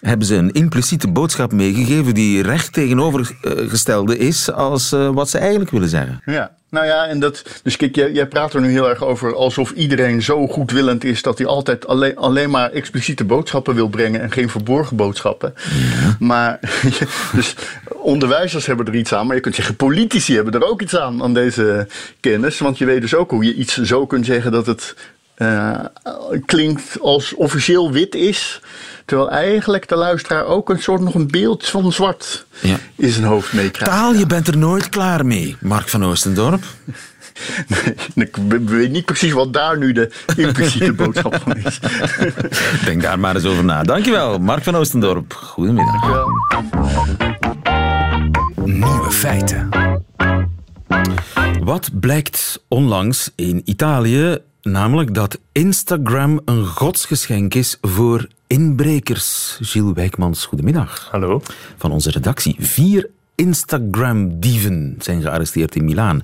hebben 0.00 0.26
ze 0.26 0.34
een 0.34 0.52
impliciete 0.52 1.08
boodschap 1.08 1.52
meegegeven 1.52 2.14
die 2.14 2.42
recht 2.42 2.72
tegenovergestelde 2.72 4.18
is 4.18 4.52
als 4.52 4.92
uh, 4.92 5.08
wat 5.08 5.30
ze 5.30 5.38
eigenlijk 5.38 5.70
willen 5.70 5.88
zeggen. 5.88 6.20
Ja, 6.24 6.56
nou 6.70 6.86
ja, 6.86 7.06
en 7.06 7.20
dat, 7.20 7.44
dus 7.62 7.76
kijk, 7.76 7.94
jij, 7.94 8.12
jij, 8.12 8.26
praat 8.26 8.54
er 8.54 8.60
nu 8.60 8.70
heel 8.70 8.88
erg 8.88 9.04
over 9.04 9.34
alsof 9.34 9.70
iedereen 9.70 10.22
zo 10.22 10.46
goedwillend 10.46 11.04
is 11.04 11.22
dat 11.22 11.38
hij 11.38 11.46
altijd 11.46 11.86
alleen, 11.86 12.16
alleen 12.16 12.50
maar 12.50 12.70
expliciete 12.70 13.24
boodschappen 13.24 13.74
wil 13.74 13.88
brengen 13.88 14.20
en 14.20 14.30
geen 14.30 14.48
verborgen 14.48 14.96
boodschappen. 14.96 15.54
Ja. 15.56 16.16
Maar, 16.18 16.58
dus 17.34 17.54
onderwijzers 17.88 18.66
hebben 18.66 18.86
er 18.86 18.94
iets 18.94 19.12
aan, 19.12 19.26
maar 19.26 19.36
je 19.36 19.42
kunt 19.42 19.54
zeggen 19.54 19.76
politici 19.76 20.34
hebben 20.34 20.52
er 20.52 20.68
ook 20.68 20.82
iets 20.82 20.96
aan, 20.96 21.22
aan 21.22 21.34
deze 21.34 21.86
kennis. 22.20 22.58
Want 22.58 22.78
je 22.78 22.84
weet 22.84 23.00
dus 23.00 23.14
ook 23.14 23.30
hoe 23.30 23.44
je 23.44 23.54
iets 23.54 23.82
zo 23.82 24.06
kunt 24.06 24.26
zeggen 24.26 24.52
dat 24.52 24.66
het 24.66 24.94
uh, 25.38 25.80
klinkt 26.46 27.00
als 27.00 27.34
officieel 27.34 27.92
wit 27.92 28.14
is. 28.14 28.60
Terwijl 29.04 29.30
eigenlijk 29.30 29.88
de 29.88 29.96
luisteraar 29.96 30.44
ook 30.44 30.70
een 30.70 30.82
soort 30.82 31.00
nog 31.00 31.14
een 31.14 31.30
beeld 31.30 31.66
van 31.66 31.92
zwart 31.92 32.46
ja. 32.60 32.76
in 32.96 33.10
zijn 33.10 33.24
hoofd 33.24 33.52
meekrijgt. 33.52 33.94
Taal, 33.94 34.14
je 34.14 34.26
bent 34.26 34.48
er 34.48 34.56
nooit 34.56 34.88
klaar 34.88 35.26
mee, 35.26 35.56
Mark 35.60 35.88
van 35.88 36.04
Oostendorp. 36.04 36.62
Nee, 38.14 38.26
ik 38.26 38.36
weet 38.68 38.90
niet 38.90 39.04
precies 39.04 39.32
wat 39.32 39.52
daar 39.52 39.78
nu 39.78 39.92
de 39.92 40.10
impliciete 40.36 40.92
boodschap 40.92 41.40
van 41.42 41.56
is. 41.56 41.80
Denk 42.84 43.02
daar 43.02 43.18
maar 43.18 43.34
eens 43.34 43.44
over 43.44 43.64
na. 43.64 43.82
Dankjewel, 43.82 44.38
Mark 44.38 44.62
van 44.62 44.76
Oostendorp. 44.76 45.32
Goedemiddag. 45.32 46.26
Nieuwe 48.64 49.10
feiten. 49.10 49.68
Wat 51.60 51.90
blijkt 52.00 52.64
onlangs 52.68 53.30
in 53.34 53.62
Italië 53.64 54.38
Namelijk 54.62 55.14
dat 55.14 55.38
Instagram 55.52 56.40
een 56.44 56.66
godsgeschenk 56.66 57.54
is 57.54 57.78
voor 57.80 58.28
inbrekers. 58.46 59.58
Gilles 59.62 59.92
Wijkmans, 59.94 60.46
goedemiddag. 60.46 61.08
Hallo. 61.10 61.42
Van 61.76 61.92
onze 61.92 62.10
redactie. 62.10 62.56
Vier 62.58 63.10
Instagram-dieven 63.34 64.94
zijn 64.98 65.22
gearresteerd 65.22 65.74
in 65.74 65.84
Milaan. 65.84 66.22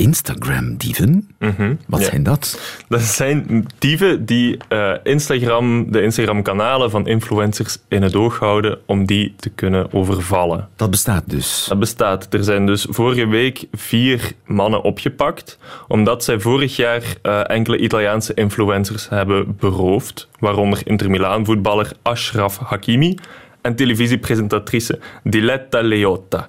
Instagram-dieven? 0.00 1.28
Mhm, 1.38 1.74
Wat 1.86 2.02
zijn 2.02 2.22
dat? 2.22 2.60
Dat 2.88 3.00
zijn 3.00 3.66
dieven 3.78 4.24
die 4.26 4.56
uh, 4.72 4.92
Instagram, 5.02 5.92
de 5.92 6.02
Instagram-kanalen 6.02 6.90
van 6.90 7.06
influencers 7.06 7.78
in 7.88 8.02
het 8.02 8.14
oog 8.16 8.38
houden 8.38 8.78
om 8.86 9.06
die 9.06 9.34
te 9.36 9.48
kunnen 9.50 9.92
overvallen. 9.92 10.68
Dat 10.76 10.90
bestaat 10.90 11.22
dus? 11.26 11.66
Dat 11.68 11.78
bestaat. 11.78 12.34
Er 12.34 12.44
zijn 12.44 12.66
dus 12.66 12.86
vorige 12.90 13.26
week 13.26 13.64
vier 13.72 14.32
mannen 14.46 14.82
opgepakt 14.82 15.58
omdat 15.88 16.24
zij 16.24 16.40
vorig 16.40 16.76
jaar 16.76 17.02
uh, 17.22 17.50
enkele 17.50 17.78
Italiaanse 17.78 18.34
influencers 18.34 19.08
hebben 19.08 19.56
beroofd, 19.58 20.28
waaronder 20.38 20.80
Inter 20.84 21.10
Milaan-voetballer 21.10 21.92
Ashraf 22.02 22.58
Hakimi 22.58 23.14
en 23.62 23.74
televisiepresentatrice 23.76 24.98
Diletta 25.24 25.80
Leotta. 25.82 26.48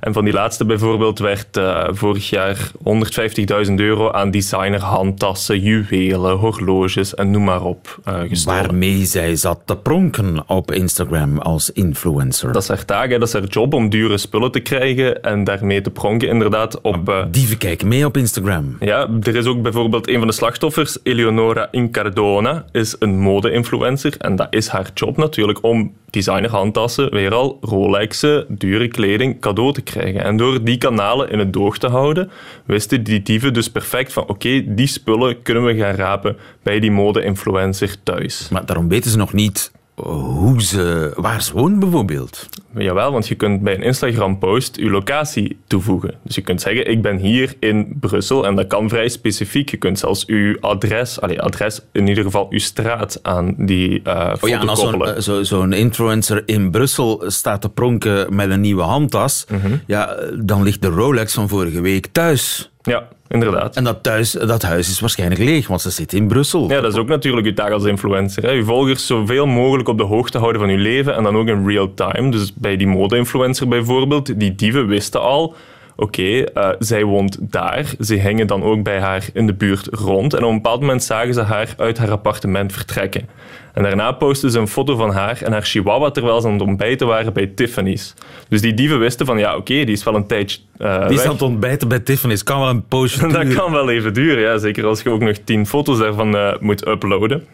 En 0.00 0.12
van 0.12 0.24
die 0.24 0.32
laatste 0.32 0.64
bijvoorbeeld 0.64 1.18
werd 1.18 1.56
uh, 1.56 1.84
vorig 1.90 2.30
jaar 2.30 2.70
150.000 3.66 3.74
euro 3.74 4.10
aan 4.10 4.30
designer 4.30 4.80
handtassen, 4.80 5.60
juwelen, 5.60 6.36
horloges 6.36 7.14
en 7.14 7.30
noem 7.30 7.44
maar 7.44 7.62
op 7.62 7.98
uh, 8.08 8.20
gestolen. 8.28 8.60
Waarmee 8.60 9.04
zij 9.04 9.36
zat 9.36 9.60
te 9.64 9.76
pronken 9.76 10.48
op 10.48 10.72
Instagram 10.72 11.38
als 11.38 11.70
influencer. 11.70 12.52
Dat 12.52 12.62
is 12.62 12.68
haar 12.68 12.84
taak, 12.84 13.10
hè. 13.10 13.18
dat 13.18 13.28
is 13.28 13.34
haar 13.34 13.44
job 13.44 13.74
om 13.74 13.88
dure 13.88 14.18
spullen 14.18 14.50
te 14.52 14.60
krijgen 14.60 15.22
en 15.22 15.44
daarmee 15.44 15.80
te 15.80 15.90
pronken 15.90 16.28
inderdaad 16.28 16.80
op... 16.80 17.08
Uh, 17.08 17.24
Dieven 17.30 17.58
kijken 17.58 17.88
mee 17.88 18.04
op 18.04 18.16
Instagram. 18.16 18.76
Ja, 18.80 19.08
er 19.22 19.36
is 19.36 19.46
ook 19.46 19.62
bijvoorbeeld 19.62 20.08
een 20.08 20.18
van 20.18 20.26
de 20.26 20.32
slachtoffers, 20.32 20.98
Eleonora 21.02 21.68
Incardona, 21.70 22.64
is 22.72 22.96
een 22.98 23.18
mode-influencer 23.20 24.14
en 24.18 24.36
dat 24.36 24.46
is 24.50 24.68
haar 24.68 24.90
job 24.94 25.16
natuurlijk 25.16 25.58
om 25.62 25.92
designer 26.12 26.50
handtassen, 26.50 27.10
weer 27.10 27.34
al 27.34 27.58
Rolexen, 27.60 28.44
dure 28.48 28.88
kleding, 28.88 29.40
cadeau 29.40 29.72
te 29.72 29.82
krijgen. 29.82 30.24
En 30.24 30.36
door 30.36 30.64
die 30.64 30.78
kanalen 30.78 31.30
in 31.30 31.38
het 31.38 31.56
oog 31.56 31.78
te 31.78 31.88
houden, 31.88 32.30
wisten 32.64 33.04
die 33.04 33.22
dieven 33.22 33.52
dus 33.52 33.70
perfect 33.70 34.12
van 34.12 34.28
oké, 34.28 34.74
die 34.74 34.86
spullen 34.86 35.42
kunnen 35.42 35.64
we 35.64 35.74
gaan 35.76 35.94
rapen 35.94 36.36
bij 36.62 36.80
die 36.80 36.90
mode-influencer 36.90 38.02
thuis. 38.02 38.48
Maar 38.48 38.66
daarom 38.66 38.88
weten 38.88 39.10
ze 39.10 39.16
nog 39.16 39.32
niet 39.32 39.72
hoe 39.94 40.62
ze, 40.62 41.12
waar 41.16 41.42
ze 41.42 41.52
woont 41.52 41.78
bijvoorbeeld. 41.78 42.48
Jawel, 42.74 43.12
want 43.12 43.28
je 43.28 43.34
kunt 43.34 43.62
bij 43.62 43.74
een 43.74 43.82
Instagram-post 43.82 44.76
je 44.76 44.90
locatie 44.90 45.58
toevoegen. 45.66 46.14
Dus 46.22 46.34
je 46.34 46.40
kunt 46.40 46.60
zeggen, 46.60 46.90
ik 46.90 47.02
ben 47.02 47.16
hier 47.16 47.54
in 47.58 47.96
Brussel 48.00 48.46
en 48.46 48.54
dat 48.54 48.66
kan 48.66 48.88
vrij 48.88 49.08
specifiek. 49.08 49.70
Je 49.70 49.76
kunt 49.76 49.98
zelfs 49.98 50.24
je 50.26 50.56
adres, 50.60 51.20
allez, 51.20 51.38
adres 51.38 51.80
in 51.92 52.06
ieder 52.08 52.24
geval 52.24 52.46
je 52.50 52.58
straat 52.58 53.18
aan 53.22 53.54
die 53.58 54.00
uh, 54.04 54.28
foto 54.28 54.46
oh 54.46 54.48
ja, 54.48 54.60
en 54.60 54.68
als 54.68 54.80
zo'n 54.80 55.22
zo, 55.22 55.42
zo 55.42 55.62
influencer 55.62 56.42
in 56.46 56.70
Brussel 56.70 57.22
staat 57.26 57.60
te 57.60 57.68
pronken 57.68 58.34
met 58.34 58.50
een 58.50 58.60
nieuwe 58.60 58.82
handtas, 58.82 59.46
mhm. 59.48 59.76
ja, 59.86 60.16
dan 60.38 60.62
ligt 60.62 60.82
de 60.82 60.88
Rolex 60.88 61.34
van 61.34 61.48
vorige 61.48 61.80
week 61.80 62.06
thuis. 62.12 62.71
Ja, 62.82 63.08
inderdaad. 63.28 63.76
En 63.76 63.84
dat, 63.84 64.02
thuis, 64.02 64.30
dat 64.30 64.62
huis 64.62 64.90
is 64.90 65.00
waarschijnlijk 65.00 65.40
leeg, 65.40 65.66
want 65.66 65.80
ze 65.80 65.90
zit 65.90 66.12
in 66.12 66.28
Brussel. 66.28 66.68
Ja, 66.68 66.80
dat 66.80 66.92
is 66.92 66.98
ook 66.98 67.08
natuurlijk 67.08 67.46
uw 67.46 67.54
taak 67.54 67.70
als 67.70 67.84
influencer. 67.84 68.42
Hè. 68.42 68.50
Je 68.50 68.64
volgers 68.64 69.06
zoveel 69.06 69.46
mogelijk 69.46 69.88
op 69.88 69.98
de 69.98 70.04
hoogte 70.04 70.38
houden 70.38 70.60
van 70.60 70.70
uw 70.70 70.82
leven 70.82 71.14
en 71.14 71.22
dan 71.22 71.36
ook 71.36 71.48
in 71.48 71.66
real 71.66 71.94
time. 71.94 72.30
Dus 72.30 72.54
bij 72.54 72.76
die 72.76 72.86
mode-influencer 72.86 73.68
bijvoorbeeld, 73.68 74.38
die 74.38 74.54
dieven 74.54 74.86
wisten 74.86 75.20
al 75.20 75.54
oké, 75.96 76.42
eh, 76.42 76.70
zij 76.78 77.04
woont 77.04 77.36
daar. 77.40 77.94
Ze 78.00 78.14
hingen 78.14 78.46
dan 78.46 78.62
ook 78.62 78.82
bij 78.82 79.00
haar 79.00 79.24
in 79.32 79.46
de 79.46 79.54
buurt 79.54 79.88
rond. 79.90 80.34
En 80.34 80.44
op 80.44 80.48
een 80.48 80.54
bepaald 80.54 80.80
moment 80.80 81.02
zagen 81.02 81.34
ze 81.34 81.40
haar 81.40 81.74
uit 81.76 81.98
haar 81.98 82.10
appartement 82.10 82.72
vertrekken. 82.72 83.28
En 83.72 83.82
daarna 83.82 84.12
postten 84.12 84.50
ze 84.50 84.58
een 84.58 84.68
foto 84.68 84.96
van 84.96 85.10
haar 85.10 85.42
en 85.42 85.52
haar 85.52 85.62
chihuahua 85.62 86.10
terwijl 86.10 86.40
ze 86.40 86.46
aan 86.46 86.52
het 86.52 86.62
ontbijten 86.62 87.06
waren 87.06 87.32
bij 87.32 87.46
Tiffany's. 87.46 88.14
Dus 88.48 88.60
die 88.60 88.74
dieven 88.74 88.98
wisten 88.98 89.26
van, 89.26 89.38
ja, 89.38 89.56
oké, 89.56 89.74
die 89.74 89.92
is 89.92 90.04
wel 90.04 90.14
een 90.14 90.26
tijdje 90.26 90.58
uh, 90.78 91.08
Die 91.08 91.18
is 91.18 91.24
aan 91.24 91.32
het 91.32 91.42
ontbijten 91.42 91.88
bij 91.88 91.98
Tiffany's. 91.98 92.42
Kan 92.42 92.60
wel 92.60 92.68
een 92.68 92.86
poosje 92.86 93.18
duren. 93.28 93.46
Dat 93.46 93.54
kan 93.54 93.72
wel 93.72 93.90
even 93.90 94.14
duren, 94.14 94.42
ja. 94.42 94.58
Zeker 94.58 94.84
als 94.84 95.02
je 95.02 95.10
ook 95.10 95.20
nog 95.20 95.36
tien 95.44 95.66
foto's 95.66 95.98
daarvan 95.98 96.36
uh, 96.36 96.52
moet 96.60 96.86
uploaden. 96.86 97.46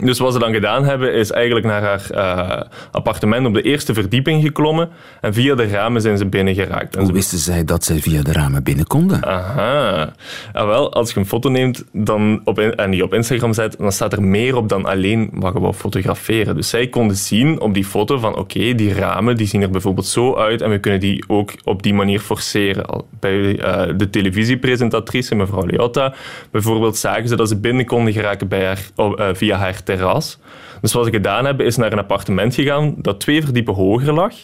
Dus 0.00 0.18
wat 0.18 0.32
ze 0.32 0.38
dan 0.38 0.52
gedaan 0.52 0.84
hebben, 0.84 1.14
is 1.14 1.30
eigenlijk 1.30 1.66
naar 1.66 1.82
haar 1.82 2.06
uh, 2.10 2.60
appartement 2.90 3.46
op 3.46 3.54
de 3.54 3.62
eerste 3.62 3.94
verdieping 3.94 4.42
geklommen 4.42 4.88
en 5.20 5.34
via 5.34 5.54
de 5.54 5.66
ramen 5.66 6.00
zijn 6.00 6.18
ze 6.18 6.26
binnengeraakt. 6.26 6.94
Hoe 6.94 7.12
wisten 7.12 7.38
zij 7.38 7.64
dat 7.64 7.84
zij 7.84 7.98
via 7.98 8.22
de 8.22 8.32
ramen 8.32 8.62
binnen 8.62 8.86
konden? 8.86 9.24
Aha. 9.24 10.12
Ah, 10.52 10.66
wel, 10.66 10.92
als 10.92 11.12
je 11.12 11.18
een 11.18 11.26
foto 11.26 11.48
neemt 11.48 11.84
dan 11.92 12.40
op, 12.44 12.58
en 12.58 12.90
die 12.90 13.02
op 13.02 13.14
Instagram 13.14 13.52
zet, 13.52 13.78
dan 13.78 13.92
staat 13.92 14.12
er 14.12 14.22
meer 14.22 14.56
op 14.56 14.68
dan 14.68 14.84
alleen 14.84 15.30
wat 15.32 15.52
je 15.52 15.60
wou 15.60 15.72
fotograferen. 15.72 16.56
Dus 16.56 16.68
zij 16.68 16.86
konden 16.86 17.16
zien 17.16 17.60
op 17.60 17.74
die 17.74 17.84
foto 17.84 18.18
van 18.18 18.36
oké, 18.36 18.74
die 18.74 18.94
ramen 18.94 19.36
die 19.36 19.46
zien 19.46 19.62
er 19.62 19.70
bijvoorbeeld 19.70 20.06
zo 20.06 20.36
uit 20.36 20.60
en 20.60 20.70
we 20.70 20.78
kunnen 20.78 21.00
die 21.00 21.24
ook 21.26 21.52
op 21.64 21.82
die 21.82 21.94
manier 21.94 22.20
forceren. 22.20 23.04
Bij 23.20 23.38
uh, 23.40 23.82
de 23.96 24.10
televisiepresentatrice, 24.10 25.34
mevrouw 25.34 25.66
Leotta, 25.66 26.14
bijvoorbeeld 26.50 26.96
zagen 26.96 27.28
ze 27.28 27.36
dat 27.36 27.48
ze 27.48 27.56
binnen 27.56 27.86
konden 27.86 28.12
geraken 28.12 28.48
bij 28.48 28.66
haar, 28.66 28.80
uh, 28.96 29.28
via 29.32 29.56
haar 29.56 29.81
terras. 29.82 30.38
Dus 30.80 30.92
wat 30.92 31.04
ze 31.04 31.10
gedaan 31.10 31.44
hebben, 31.44 31.66
is 31.66 31.76
naar 31.76 31.92
een 31.92 31.98
appartement 31.98 32.54
gegaan 32.54 32.94
dat 32.98 33.20
twee 33.20 33.42
verdiepen 33.42 33.74
hoger 33.74 34.12
lag. 34.12 34.34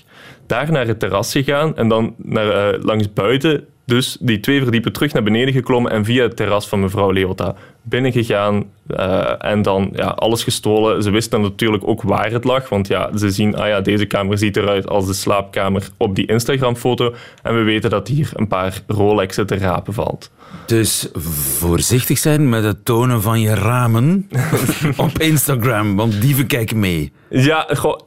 Daar 0.47 0.73
naar 0.73 0.87
het 0.87 0.99
terras 0.99 1.33
gegaan 1.33 1.77
en 1.77 1.89
dan 1.89 2.15
naar, 2.17 2.75
uh, 2.75 2.83
langs 2.83 3.13
buiten 3.13 3.65
dus 3.85 4.17
die 4.21 4.41
twee 4.41 4.63
verdiepen 4.63 4.93
terug 4.93 5.13
naar 5.13 5.23
beneden 5.23 5.55
geklommen 5.55 5.93
en 5.93 6.05
via 6.05 6.23
het 6.23 6.37
terras 6.37 6.69
van 6.69 6.81
mevrouw 6.81 7.11
Leota 7.11 7.55
binnengegaan 7.89 8.65
uh, 8.89 9.45
en 9.45 9.63
dan 9.63 9.91
ja, 9.93 10.07
alles 10.07 10.45
gestolen. 10.45 11.03
Ze 11.03 11.11
wisten 11.11 11.41
natuurlijk 11.41 11.87
ook 11.87 12.03
waar 12.03 12.31
het 12.31 12.45
lag, 12.45 12.69
want 12.69 12.89
ja, 12.89 13.17
ze 13.17 13.31
zien, 13.31 13.57
ah 13.57 13.69
ja, 13.69 13.81
deze 13.81 14.07
kamer 14.07 14.39
ziet 14.39 14.57
eruit 14.57 14.89
als 14.89 15.07
de 15.07 15.13
slaapkamer 15.13 15.89
op 15.97 16.15
die 16.15 16.27
Instagram-foto 16.27 17.15
en 17.43 17.55
we 17.55 17.63
weten 17.63 17.91
dat 17.91 18.09
hier 18.09 18.31
een 18.35 18.49
paar 18.49 18.83
Rolexen 18.87 19.47
te 19.47 19.57
rapen 19.57 19.95
valt. 19.95 20.31
Dus 20.67 21.09
voorzichtig 21.59 22.19
zijn 22.19 22.49
met 22.49 22.65
het 22.65 22.85
tonen 22.85 23.23
van 23.23 23.41
je 23.41 23.55
ramen 23.55 24.29
op 24.97 25.19
Instagram, 25.19 25.97
want 25.97 26.21
dieven 26.21 26.47
kijken 26.47 26.79
mee. 26.79 27.13
Ja, 27.29 27.69
goh, 27.75 28.01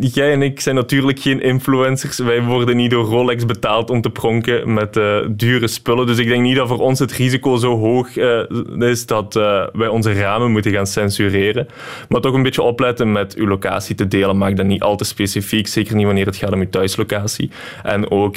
jij 0.00 0.32
en 0.32 0.42
ik 0.42 0.60
zijn 0.60 0.74
natuurlijk 0.74 1.20
geen 1.20 1.42
influencers. 1.42 2.18
Wij 2.18 2.42
worden 2.42 2.76
niet 2.76 2.90
door 2.90 3.04
Rolex 3.04 3.46
betaald 3.46 3.90
om 3.90 4.00
te 4.00 4.10
pronken 4.10 4.72
met 4.72 4.96
uh, 4.96 5.16
dure 5.30 5.68
spullen. 5.68 6.06
Dus 6.06 6.18
ik 6.18 6.28
denk 6.28 6.42
niet 6.42 6.56
dat 6.56 6.68
voor 6.68 6.78
ons 6.78 6.98
het 6.98 7.12
risico 7.12 7.56
zo 7.56 7.78
hoog 7.78 8.16
uh, 8.16 8.42
is 8.78 9.06
dat 9.06 9.36
uh, 9.36 9.66
wij 9.72 9.88
onze 9.88 10.12
ramen 10.12 10.50
moeten 10.50 10.72
gaan 10.72 10.86
censureren. 10.86 11.66
Maar 12.08 12.20
toch 12.20 12.34
een 12.34 12.42
beetje 12.42 12.62
opletten 12.62 13.12
met 13.12 13.34
uw 13.34 13.46
locatie 13.46 13.94
te 13.94 14.08
delen. 14.08 14.38
Maak 14.38 14.56
dat 14.56 14.66
niet 14.66 14.82
al 14.82 14.96
te 14.96 15.04
specifiek. 15.04 15.66
Zeker 15.66 15.94
niet 15.94 16.06
wanneer 16.06 16.26
het 16.26 16.36
gaat 16.36 16.52
om 16.52 16.60
uw 16.60 16.70
thuislocatie. 16.70 17.50
En 17.82 18.10
ook 18.10 18.36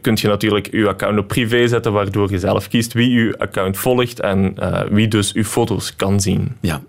kunt 0.00 0.20
je 0.20 0.28
natuurlijk 0.28 0.68
uw 0.70 0.88
account 0.88 1.18
op 1.18 1.28
privé 1.28 1.68
zetten, 1.68 1.92
waardoor 1.92 2.30
je 2.30 2.38
zelf 2.38 2.68
kiest 2.68 2.92
wie 2.92 3.18
uw 3.18 3.34
account 3.36 3.78
volgt 3.78 4.20
en 4.20 4.54
wie 4.90 5.08
dus 5.08 5.32
uw 5.32 5.44
foto's 5.44 5.96
kan 5.96 6.20
zien. 6.20 6.56
Ja. 6.60 6.82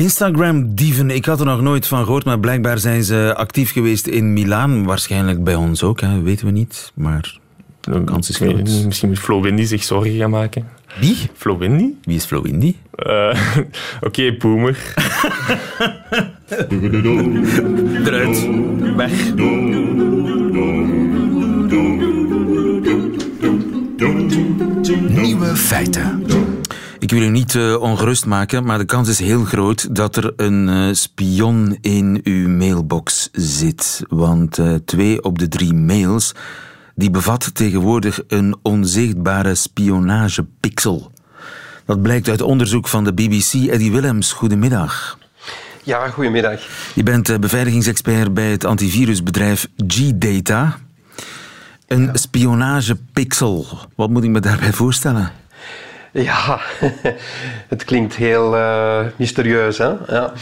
Instagram-dieven, 0.00 1.10
ik 1.10 1.24
had 1.24 1.40
er 1.40 1.46
nog 1.46 1.60
nooit 1.60 1.86
van 1.86 2.04
gehoord, 2.04 2.24
maar 2.24 2.40
blijkbaar 2.40 2.78
zijn 2.78 3.04
ze 3.04 3.34
actief 3.36 3.72
geweest 3.72 4.06
in 4.06 4.32
Milaan. 4.32 4.84
Waarschijnlijk 4.84 5.44
bij 5.44 5.54
ons 5.54 5.82
ook, 5.82 6.00
hè? 6.00 6.22
weten 6.22 6.46
we 6.46 6.52
niet. 6.52 6.92
Maar 6.94 7.38
de 7.80 8.04
kans 8.04 8.28
is 8.28 8.36
groot. 8.36 8.84
Misschien 8.84 9.08
moet 9.08 9.18
Flo 9.18 9.40
Windy 9.40 9.64
zich 9.64 9.82
zorgen 9.82 10.16
gaan 10.16 10.30
maken. 10.30 10.68
Wie? 11.00 11.16
Flo 11.34 11.58
Windy? 11.58 11.86
Wie 12.02 12.16
is 12.16 12.24
Flo 12.24 12.42
Windy? 12.42 12.74
Uh, 12.96 13.28
Oké, 13.56 14.06
okay, 14.06 14.36
boomer. 14.36 14.78
Eruit. 18.04 18.48
Weg. 18.96 19.34
Nieuwe 25.08 25.56
feiten. 25.56 26.24
Ik 27.00 27.10
wil 27.10 27.22
u 27.22 27.28
niet 27.28 27.54
uh, 27.54 27.80
ongerust 27.80 28.26
maken, 28.26 28.64
maar 28.64 28.78
de 28.78 28.84
kans 28.84 29.08
is 29.08 29.18
heel 29.18 29.44
groot 29.44 29.94
dat 29.94 30.16
er 30.16 30.32
een 30.36 30.68
uh, 30.68 30.94
spion 30.94 31.78
in 31.80 32.20
uw 32.24 32.48
mailbox 32.48 33.28
zit. 33.32 34.02
Want 34.08 34.58
uh, 34.58 34.74
twee 34.84 35.22
op 35.22 35.38
de 35.38 35.48
drie 35.48 35.74
mails 35.74 36.34
die 36.94 37.10
bevat 37.10 37.54
tegenwoordig 37.54 38.20
een 38.28 38.56
onzichtbare 38.62 39.54
spionagepixel. 39.54 41.12
Dat 41.84 42.02
blijkt 42.02 42.28
uit 42.28 42.42
onderzoek 42.42 42.88
van 42.88 43.04
de 43.04 43.12
BBC. 43.12 43.52
Eddie 43.52 43.92
Willems, 43.92 44.32
goedemiddag. 44.32 45.18
Ja, 45.82 46.08
goedemiddag. 46.08 46.60
Je 46.94 47.02
bent 47.02 47.40
beveiligingsexpert 47.40 48.34
bij 48.34 48.50
het 48.50 48.64
antivirusbedrijf 48.64 49.68
G-Data. 49.86 50.78
Een 51.86 52.02
ja. 52.02 52.16
spionagepixel, 52.16 53.66
wat 53.96 54.10
moet 54.10 54.24
ik 54.24 54.30
me 54.30 54.40
daarbij 54.40 54.72
voorstellen? 54.72 55.39
Ja, 56.12 56.60
het 57.68 57.84
klinkt 57.84 58.16
heel 58.16 58.56
uh, 58.56 59.00
mysterieus. 59.16 59.78
Hè? 59.78 59.92
Ja. 60.08 60.32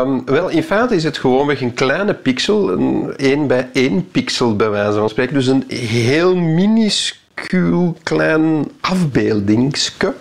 Um, 0.00 0.24
wel, 0.24 0.48
in 0.48 0.62
feite 0.62 0.94
is 0.94 1.04
het 1.04 1.18
gewoonweg 1.18 1.60
een 1.60 1.74
kleine 1.74 2.14
pixel, 2.14 2.72
een 2.72 3.16
1 3.16 3.46
bij 3.46 3.68
1 3.72 4.10
pixel 4.10 4.56
bij 4.56 4.70
wijze 4.70 4.98
van 4.98 5.08
spreken. 5.08 5.34
Dus 5.34 5.46
een 5.46 5.64
heel 5.68 6.36
minuscuul 6.36 7.22
klein 8.02 8.70
afbeeldingsje 8.80 10.14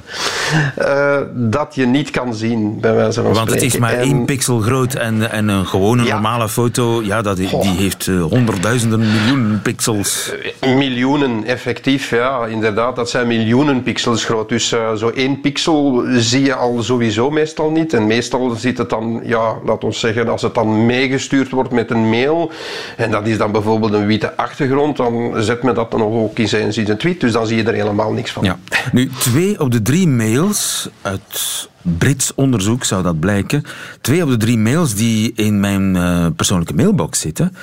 uh, 0.79 1.17
dat 1.33 1.75
je 1.75 1.85
niet 1.85 2.09
kan 2.09 2.33
zien, 2.33 2.79
bij 2.79 2.93
wijze 2.93 3.21
van 3.21 3.33
Want 3.33 3.51
het 3.51 3.61
is 3.61 3.77
maar 3.77 3.93
één 3.93 4.25
pixel 4.25 4.59
groot 4.59 4.93
en, 4.93 5.31
en 5.31 5.47
een 5.47 5.65
gewone 5.65 6.03
normale 6.03 6.49
foto, 6.49 7.01
ja, 7.03 7.21
dat, 7.21 7.37
die 7.37 7.47
heeft 7.77 8.07
uh, 8.07 8.23
honderdduizenden 8.23 8.99
miljoenen 8.99 9.61
pixels. 9.61 10.33
Uh, 10.63 10.75
miljoenen, 10.75 11.43
effectief, 11.45 12.09
ja, 12.09 12.45
inderdaad. 12.45 12.95
Dat 12.95 13.09
zijn 13.09 13.27
miljoenen 13.27 13.83
pixels 13.83 14.25
groot. 14.25 14.49
Dus 14.49 14.67
zo 14.95 15.11
één 15.15 15.41
pixel 15.41 16.03
zie 16.07 16.43
je 16.43 16.55
al 16.55 16.83
sowieso 16.83 17.29
meestal 17.29 17.71
niet. 17.71 17.93
En 17.93 18.07
meestal 18.07 18.49
zit 18.49 18.77
het 18.77 18.89
dan, 18.89 19.21
ja, 19.23 19.53
laat 19.65 19.83
ons 19.83 19.99
zeggen, 19.99 20.27
als 20.27 20.41
het 20.41 20.53
dan 20.53 20.85
meegestuurd 20.85 21.49
wordt 21.49 21.71
met 21.71 21.91
een 21.91 22.09
mail, 22.09 22.51
en 22.97 23.11
dat 23.11 23.27
is 23.27 23.37
dan 23.37 23.51
bijvoorbeeld 23.51 23.93
een 23.93 24.07
witte 24.07 24.37
achtergrond, 24.37 24.97
dan 24.97 25.33
zet 25.37 25.63
men 25.63 25.75
dat 25.75 25.91
dan 25.91 26.01
ook 26.01 26.39
in 26.39 26.47
zijn, 26.47 26.65
in 26.65 26.73
zijn 26.73 26.97
Dus 27.03 27.31
dan 27.31 27.47
zie 27.47 27.57
je 27.57 27.63
er 27.63 27.73
helemaal 27.73 28.11
niks 28.11 28.31
van. 28.31 28.43
Ja. 28.43 28.59
Nu, 28.91 29.09
twee 29.19 29.59
op 29.59 29.71
de 29.71 29.81
drie 29.81 30.07
mails 30.07 30.89
uit 31.01 31.69
Brits 31.81 32.33
onderzoek 32.35 32.83
zou 32.83 33.03
dat 33.03 33.19
blijken. 33.19 33.63
Twee 34.01 34.23
op 34.23 34.29
de 34.29 34.37
drie 34.37 34.57
mails 34.57 34.95
die 34.95 35.31
in 35.35 35.59
mijn 35.59 35.95
uh, 35.95 36.27
persoonlijke 36.35 36.73
mailbox 36.73 37.19
zitten, 37.19 37.55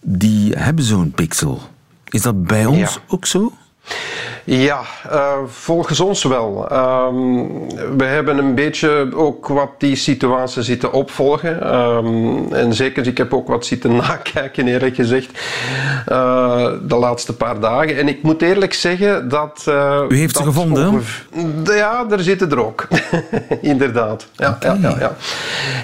die 0.00 0.52
hebben 0.52 0.84
zo'n 0.84 1.10
pixel. 1.10 1.60
Is 2.08 2.22
dat 2.22 2.42
bij 2.42 2.66
ons 2.66 2.94
ja. 2.94 3.00
ook 3.08 3.26
zo? 3.26 3.52
Ja, 4.48 4.80
uh, 5.12 5.32
volgens 5.46 6.00
ons 6.00 6.22
wel. 6.22 6.68
Um, 6.72 7.48
we 7.96 8.04
hebben 8.04 8.38
een 8.38 8.54
beetje 8.54 9.08
ook 9.14 9.48
wat 9.48 9.70
die 9.78 9.96
situatie 9.96 10.62
zitten 10.62 10.92
opvolgen. 10.92 11.74
Um, 11.76 12.52
en 12.52 12.74
zeker, 12.74 13.06
ik 13.06 13.18
heb 13.18 13.34
ook 13.34 13.48
wat 13.48 13.66
zitten 13.66 13.96
nakijken, 14.06 14.68
eerlijk 14.68 14.94
gezegd, 14.94 15.30
uh, 16.08 16.70
de 16.82 16.96
laatste 16.96 17.36
paar 17.36 17.60
dagen. 17.60 17.96
En 17.96 18.08
ik 18.08 18.22
moet 18.22 18.42
eerlijk 18.42 18.74
zeggen 18.74 19.28
dat... 19.28 19.64
Uh, 19.68 20.02
U 20.08 20.16
heeft 20.16 20.36
ze 20.36 20.42
gevonden? 20.42 21.02
Ja, 21.64 22.06
er 22.10 22.20
zitten 22.20 22.50
er 22.50 22.64
ook. 22.64 22.88
Inderdaad. 23.60 24.26
Ja, 24.32 24.50
okay. 24.50 24.78
ja, 24.80 24.88
ja, 24.88 24.96
ja, 24.98 25.14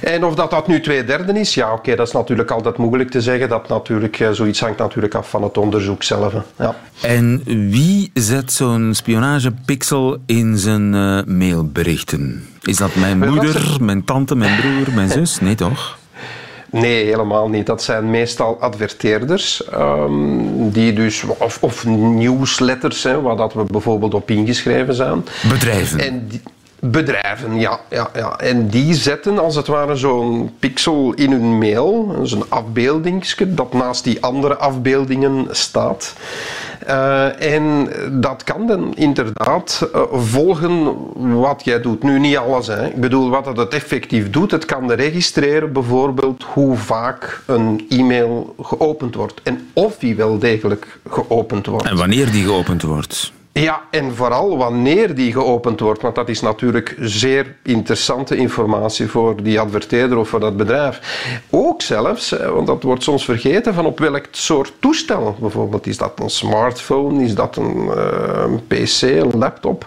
En 0.08 0.24
of 0.24 0.34
dat, 0.34 0.50
dat 0.50 0.66
nu 0.66 0.80
twee 0.80 1.04
derde 1.04 1.40
is, 1.40 1.54
ja, 1.54 1.66
oké, 1.66 1.78
okay, 1.78 1.96
dat 1.96 2.06
is 2.06 2.12
natuurlijk 2.12 2.50
altijd 2.50 2.76
moeilijk 2.76 3.10
te 3.10 3.20
zeggen. 3.20 3.48
Dat 3.48 3.68
natuurlijk, 3.68 4.28
zoiets 4.32 4.60
hangt 4.60 4.78
natuurlijk 4.78 5.14
af 5.14 5.30
van 5.30 5.42
het 5.42 5.58
onderzoek 5.58 6.02
zelf. 6.02 6.32
Ja. 6.58 6.74
En 7.00 7.42
wie 7.70 8.10
zet 8.14 8.51
zo'n 8.52 8.94
spionagepixel 8.94 10.18
in 10.26 10.58
zijn 10.58 10.94
uh, 10.94 11.22
mailberichten? 11.26 12.46
Is 12.62 12.76
dat 12.76 12.94
mijn 12.94 13.18
moeder, 13.18 13.76
mijn 13.80 14.04
tante, 14.04 14.34
mijn 14.34 14.60
broer, 14.60 14.94
mijn 14.94 15.08
zus? 15.08 15.40
Nee, 15.40 15.54
toch? 15.54 15.98
Nee, 16.70 17.04
helemaal 17.04 17.48
niet. 17.48 17.66
Dat 17.66 17.82
zijn 17.82 18.10
meestal 18.10 18.60
adverteerders, 18.60 19.62
um, 19.74 20.70
die 20.70 20.92
dus, 20.92 21.24
of, 21.38 21.58
of 21.60 21.86
nieuwsletters, 21.86 23.02
hè, 23.02 23.20
waar 23.20 23.36
dat 23.36 23.54
we 23.54 23.64
bijvoorbeeld 23.64 24.14
op 24.14 24.30
ingeschreven 24.30 24.94
zijn. 24.94 25.24
Bedrijven. 25.48 25.98
En 26.00 26.26
die, 26.28 26.40
Bedrijven, 26.84 27.58
ja, 27.58 27.80
ja, 27.90 28.10
ja. 28.14 28.38
En 28.38 28.68
die 28.68 28.94
zetten 28.94 29.38
als 29.38 29.56
het 29.56 29.66
ware 29.66 29.96
zo'n 29.96 30.50
pixel 30.58 31.12
in 31.12 31.30
hun 31.30 31.58
mail, 31.58 32.18
zo'n 32.22 32.44
afbeeldingsje 32.48 33.54
dat 33.54 33.72
naast 33.72 34.04
die 34.04 34.22
andere 34.22 34.56
afbeeldingen 34.56 35.46
staat. 35.50 36.14
Uh, 36.88 37.54
en 37.54 37.88
dat 38.20 38.44
kan 38.44 38.66
dan 38.66 38.94
inderdaad 38.94 39.88
uh, 39.94 40.02
volgen 40.12 40.96
wat 41.40 41.64
jij 41.64 41.80
doet. 41.80 42.02
Nu 42.02 42.18
niet 42.18 42.36
alles, 42.36 42.66
hè. 42.66 42.86
ik 42.86 43.00
bedoel 43.00 43.30
wat 43.30 43.56
het 43.56 43.74
effectief 43.74 44.30
doet. 44.30 44.50
Het 44.50 44.64
kan 44.64 44.92
registreren 44.92 45.72
bijvoorbeeld 45.72 46.42
hoe 46.42 46.76
vaak 46.76 47.42
een 47.46 47.86
e-mail 47.88 48.54
geopend 48.60 49.14
wordt 49.14 49.40
en 49.42 49.70
of 49.72 49.96
die 49.98 50.16
wel 50.16 50.38
degelijk 50.38 50.98
geopend 51.10 51.66
wordt. 51.66 51.86
En 51.86 51.96
wanneer 51.96 52.30
die 52.30 52.44
geopend 52.44 52.82
wordt. 52.82 53.32
Ja, 53.54 53.82
en 53.90 54.14
vooral 54.14 54.56
wanneer 54.56 55.14
die 55.14 55.32
geopend 55.32 55.80
wordt, 55.80 56.02
want 56.02 56.14
dat 56.14 56.28
is 56.28 56.40
natuurlijk 56.40 56.96
zeer 57.00 57.54
interessante 57.62 58.36
informatie 58.36 59.06
voor 59.06 59.42
die 59.42 59.60
adverteerder 59.60 60.18
of 60.18 60.28
voor 60.28 60.40
dat 60.40 60.56
bedrijf. 60.56 61.00
Ook 61.50 61.82
zelfs, 61.82 62.30
want 62.30 62.66
dat 62.66 62.82
wordt 62.82 63.02
soms 63.02 63.24
vergeten, 63.24 63.74
van 63.74 63.86
op 63.86 63.98
welk 63.98 64.24
soort 64.30 64.72
toestel 64.78 65.36
bijvoorbeeld. 65.40 65.86
Is 65.86 65.98
dat 65.98 66.20
een 66.20 66.30
smartphone, 66.30 67.24
is 67.24 67.34
dat 67.34 67.56
een, 67.56 67.90
een 68.42 68.66
pc, 68.66 69.02
een 69.02 69.38
laptop? 69.38 69.86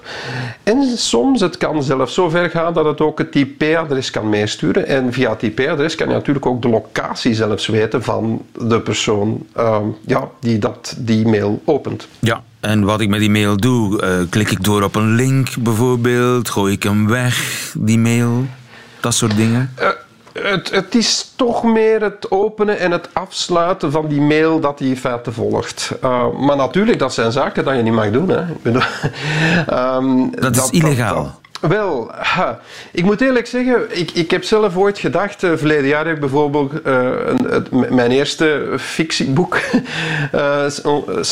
En 0.64 0.98
soms, 0.98 1.42
het 1.42 1.58
kan 1.58 1.84
zelfs 1.84 2.14
zo 2.14 2.30
ver 2.30 2.50
gaan 2.50 2.74
dat 2.74 2.86
het 2.86 3.02
ook 3.02 3.18
het 3.18 3.36
IP-adres 3.36 4.12
kan 4.12 4.30
meesturen. 4.30 4.88
En 4.88 5.14
via 5.14 5.30
het 5.30 5.44
IP-adres 5.44 5.96
kan 5.96 6.08
je 6.08 6.14
natuurlijk 6.14 6.46
ook 6.46 6.62
de 6.62 6.70
locatie 6.70 7.34
zelfs 7.34 7.68
weten 7.68 8.04
van 8.04 8.46
de 8.68 8.82
persoon 8.82 9.48
uh, 9.58 9.78
ja, 10.06 10.30
die 10.40 10.58
dat, 10.58 10.96
die 10.98 11.28
mail 11.28 11.62
opent. 11.66 12.08
Ja, 12.20 12.44
en 12.66 12.84
wat 12.84 13.02
ik 13.02 13.10
met 13.10 13.20
die 13.20 13.30
mail 13.30 13.58
doe, 13.58 14.04
uh, 14.04 14.30
klik 14.30 14.52
ik 14.52 14.64
door 14.64 14.84
op 14.84 14.96
een 14.96 15.16
link 15.16 15.50
bijvoorbeeld, 15.60 16.50
gooi 16.50 16.74
ik 16.74 16.84
hem 16.84 17.08
weg, 17.08 17.72
die 17.78 18.00
mail, 18.00 18.46
dat 19.00 19.14
soort 19.14 19.36
dingen? 19.36 19.74
Uh, 19.80 19.88
het, 20.44 20.72
het, 20.72 20.96
is 20.96 21.32
toch 21.36 21.64
meer 21.64 22.02
het 22.02 22.32
openen 22.32 22.80
en 22.80 22.92
het 22.92 23.10
afsluiten 23.14 23.92
van 23.92 24.08
die 24.08 24.22
mail 24.22 24.60
dat 24.60 24.78
die 24.78 24.90
in 24.90 24.98
feite 24.98 25.32
volgt. 25.32 25.92
Uh, 26.04 26.38
maar 26.38 26.56
natuurlijk, 26.56 27.00
dat 27.00 27.14
zijn 27.14 27.32
zaken 27.32 27.64
dat 27.64 27.76
je 27.76 27.82
niet 27.82 27.94
mag 27.94 28.12
doen. 28.12 28.30
Hè. 28.30 28.44
um, 29.96 30.32
dat 30.36 30.56
is 30.56 30.58
dat, 30.58 30.72
illegaal. 30.72 31.24
Dat, 31.24 31.45
wel, 31.68 32.12
ha. 32.16 32.60
ik 32.92 33.04
moet 33.04 33.22
eerlijk 33.22 33.48
zeggen, 33.48 34.00
ik, 34.00 34.12
ik 34.12 34.32
heb 34.32 34.44
zelf 34.44 34.78
ooit 34.78 35.00
gedacht, 35.00 35.44
uh, 35.44 35.52
verleden 35.56 35.88
jaar 35.88 36.06
heb 36.06 36.14
ik 36.14 36.20
bijvoorbeeld 36.20 36.74
uh, 36.74 37.10
een, 37.26 37.46
het, 37.50 37.92
mijn 37.92 38.12
eerste 38.12 38.74
fictieboek, 38.78 39.60
uh, 40.36 40.66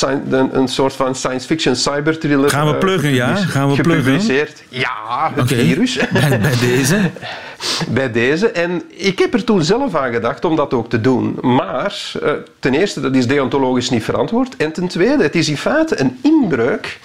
een, 0.01 0.57
een, 0.57 0.67
soort 0.67 0.93
van 0.93 1.15
science 1.15 1.47
fiction 1.47 1.75
cyber 1.75 2.19
thriller. 2.19 2.49
Gaan 2.49 2.67
we 2.67 2.75
pluggen, 2.75 3.13
ja? 3.13 3.35
Gaan 3.35 3.69
we 3.69 3.75
gepubliceerd. 3.75 4.63
Pluggen? 4.69 4.79
Ja, 4.79 5.31
het 5.35 5.51
okay. 5.51 5.65
virus. 5.65 5.99
Bij, 6.13 6.39
bij 6.39 6.57
deze? 6.59 6.99
bij 7.89 8.11
deze. 8.11 8.51
En 8.51 8.81
ik 8.87 9.19
heb 9.19 9.33
er 9.33 9.43
toen 9.43 9.63
zelf 9.63 9.95
aan 9.95 10.13
gedacht 10.13 10.45
om 10.45 10.55
dat 10.55 10.73
ook 10.73 10.89
te 10.89 11.01
doen. 11.01 11.37
Maar 11.41 12.11
ten 12.59 12.73
eerste, 12.73 13.01
dat 13.01 13.15
is 13.15 13.27
deontologisch 13.27 13.89
niet 13.89 14.03
verantwoord. 14.03 14.55
En 14.55 14.71
ten 14.71 14.87
tweede, 14.87 15.23
het 15.23 15.35
is 15.35 15.49
in 15.49 15.57
feite 15.57 15.99
een 15.99 16.19
inbreuk 16.21 16.99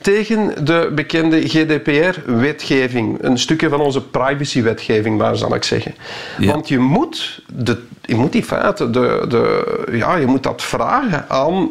tegen 0.00 0.64
de 0.64 0.92
bekende 0.94 1.48
GDPR-wetgeving. 1.48 3.18
Een 3.20 3.38
stukje 3.38 3.68
van 3.68 3.80
onze 3.80 4.02
privacy-wetgeving, 4.02 5.18
waar 5.18 5.36
zal 5.36 5.54
ik 5.54 5.64
zeggen. 5.64 5.94
Want 6.38 6.68
je 6.68 6.78
moet, 6.78 7.42
de, 7.52 7.78
je 8.04 8.14
moet 8.14 8.32
die 8.32 8.44
feiten, 8.44 8.92
de, 8.92 9.24
de, 9.28 9.64
ja, 9.92 10.16
je 10.16 10.26
moet 10.26 10.42
dat 10.42 10.62
vragen 10.62 11.24
aan 11.28 11.68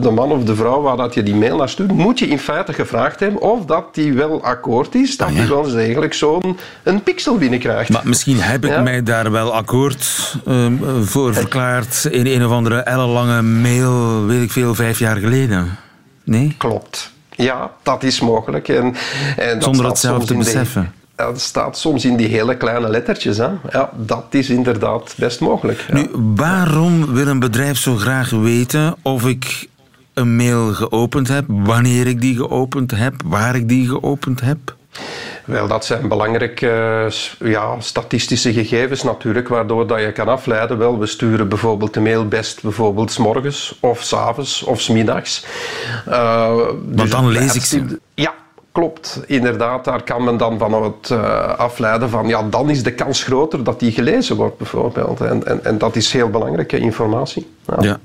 de 0.00 0.10
man 0.10 0.30
of 0.30 0.44
de 0.44 0.54
vrouw 0.54 0.80
waar 0.80 0.96
dat 0.96 1.14
je 1.14 1.22
die 1.22 1.34
mail 1.34 1.56
naar 1.56 1.68
stuurt. 1.68 1.92
Moet 1.92 2.18
je 2.18 2.26
in 2.26 2.38
feite 2.38 2.72
gevraagd 2.72 3.20
hebben 3.20 3.40
of 3.40 3.64
dat 3.64 3.94
die 3.94 4.12
wel 4.12 4.42
akkoord 4.42 4.94
is, 4.94 5.16
dat 5.16 5.28
hij 5.32 5.48
wel 5.48 5.62
degelijk 5.62 6.14
zo'n 6.14 6.56
een 6.82 7.02
pixel 7.02 7.36
binnenkrijgt. 7.36 7.90
Maar 7.90 8.02
misschien 8.04 8.40
heb 8.40 8.64
ik 8.64 8.82
mij 8.82 9.02
daar 9.02 9.30
wel 9.30 9.54
akkoord 9.54 10.34
ehm, 10.46 11.02
voor 11.02 11.34
verklaard 11.34 12.04
in 12.10 12.26
een 12.26 12.44
of 12.44 12.52
andere 12.52 12.78
ellenlange 12.78 13.42
mail, 13.42 14.26
weet 14.26 14.42
ik 14.42 14.50
veel, 14.50 14.74
vijf 14.74 14.98
jaar 14.98 15.16
geleden. 15.16 15.78
Nee? 16.24 16.54
Klopt. 16.58 17.12
Ja, 17.36 17.70
dat 17.82 18.02
is 18.02 18.20
mogelijk. 18.20 18.68
En, 18.68 18.94
en 19.36 19.54
dat 19.54 19.62
Zonder 19.64 19.86
het 19.86 19.98
zelf 19.98 20.24
te 20.24 20.34
beseffen. 20.36 20.92
dat 21.16 21.40
staat 21.40 21.78
soms 21.78 22.04
in 22.04 22.16
die 22.16 22.28
hele 22.28 22.56
kleine 22.56 22.88
lettertjes. 22.88 23.36
Hè. 23.36 23.48
Ja, 23.70 23.90
dat 23.96 24.24
is 24.30 24.50
inderdaad 24.50 25.14
best 25.16 25.40
mogelijk. 25.40 25.84
Ja. 25.88 25.94
Nu, 25.94 26.08
waarom 26.34 27.12
wil 27.12 27.26
een 27.26 27.38
bedrijf 27.38 27.78
zo 27.78 27.96
graag 27.96 28.30
weten 28.30 28.94
of 29.02 29.26
ik 29.26 29.68
een 30.14 30.36
mail 30.36 30.72
geopend 30.74 31.28
heb, 31.28 31.44
wanneer 31.48 32.06
ik 32.06 32.20
die 32.20 32.36
geopend 32.36 32.90
heb, 32.90 33.14
waar 33.24 33.56
ik 33.56 33.68
die 33.68 33.88
geopend 33.88 34.40
heb? 34.40 34.58
Wel, 35.50 35.68
dat 35.68 35.84
zijn 35.84 36.08
belangrijke 36.08 37.10
ja, 37.38 37.80
statistische 37.80 38.52
gegevens 38.52 39.02
natuurlijk, 39.02 39.48
waardoor 39.48 39.86
dat 39.86 40.00
je 40.00 40.12
kan 40.12 40.28
afleiden. 40.28 40.78
Wel, 40.78 40.98
we 40.98 41.06
sturen 41.06 41.48
bijvoorbeeld 41.48 41.94
de 41.94 42.00
mail 42.00 42.28
best 42.28 42.62
bijvoorbeeld 42.62 43.12
s 43.12 43.18
morgens 43.18 43.78
of 43.80 44.02
s 44.02 44.14
avonds 44.14 44.62
of 44.62 44.80
s 44.80 44.88
middags. 44.88 45.46
Uh, 46.08 46.56
Want 46.56 46.98
dus 46.98 47.10
dan 47.10 47.28
lees 47.28 47.54
ik 47.54 47.62
ze. 47.62 47.98
Ja, 48.14 48.34
klopt. 48.72 49.20
Inderdaad, 49.26 49.84
daar 49.84 50.02
kan 50.02 50.24
men 50.24 50.36
dan 50.36 50.58
van 50.58 50.82
het 50.82 51.10
uh, 51.10 51.58
afleiden 51.58 52.10
van, 52.10 52.28
ja, 52.28 52.42
dan 52.42 52.70
is 52.70 52.82
de 52.82 52.92
kans 52.92 53.22
groter 53.22 53.64
dat 53.64 53.80
die 53.80 53.92
gelezen 53.92 54.36
wordt 54.36 54.56
bijvoorbeeld. 54.56 55.20
En, 55.20 55.46
en, 55.46 55.64
en 55.64 55.78
dat 55.78 55.96
is 55.96 56.12
heel 56.12 56.30
belangrijke 56.30 56.78
informatie. 56.78 57.50
ja. 57.66 57.76
ja. 57.80 58.00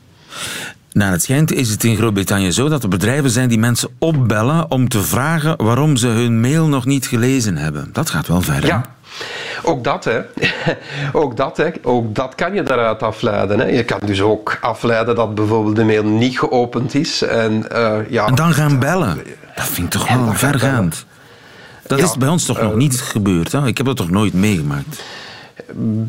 Naar 0.96 1.12
het 1.12 1.24
schijnt 1.24 1.54
is 1.54 1.70
het 1.70 1.84
in 1.84 1.96
Groot-Brittannië 1.96 2.52
zo 2.52 2.70
dat 2.70 2.84
er 2.84 2.90
bedrijven 2.90 3.30
zijn 3.30 3.50
die 3.50 3.60
mensen 3.60 3.90
opbellen 4.00 4.72
om 4.72 4.90
te 4.90 5.02
vragen 5.02 5.64
waarom 5.64 5.98
ze 5.98 6.08
hun 6.08 6.40
mail 6.40 6.68
nog 6.68 6.86
niet 6.86 7.08
gelezen 7.08 7.58
hebben. 7.58 7.90
Dat 7.92 8.10
gaat 8.10 8.28
wel 8.28 8.42
ver. 8.42 8.66
Ja. 8.66 8.86
Ook 9.64 9.84
dat, 9.84 10.04
hè. 10.04 10.22
ook, 11.22 11.38
dat 11.38 11.58
hè. 11.58 11.70
ook 11.82 12.16
dat 12.16 12.36
kan 12.36 12.54
je 12.54 12.64
daaruit 12.64 13.04
afleiden. 13.04 13.60
Hè. 13.60 13.66
Je 13.66 13.84
kan 13.84 14.00
dus 14.06 14.22
ook 14.22 14.58
afleiden 14.62 15.16
dat 15.16 15.36
bijvoorbeeld 15.36 15.76
de 15.76 15.84
mail 15.84 16.04
niet 16.04 16.40
geopend 16.40 16.94
is. 16.94 17.22
En, 17.22 17.66
uh, 17.72 17.98
ja, 18.10 18.26
en 18.26 18.36
dan 18.36 18.54
gaan 18.54 18.80
bellen. 18.80 19.18
Dat 19.56 19.66
vind 19.66 19.94
ik 19.94 20.02
toch 20.02 20.14
wel 20.14 20.34
vergaand. 20.34 21.06
Dat 21.88 22.00
is 22.00 22.18
bij 22.18 22.28
ons 22.28 22.46
toch 22.46 22.62
nog 22.62 22.72
eh, 22.72 22.78
niet 22.78 23.02
gebeurd? 23.02 23.52
Hè? 23.52 23.68
Ik 23.68 23.78
heb 23.78 23.86
dat 23.86 23.98
toch 23.98 24.10
nooit 24.10 24.34
meegemaakt? 24.34 25.04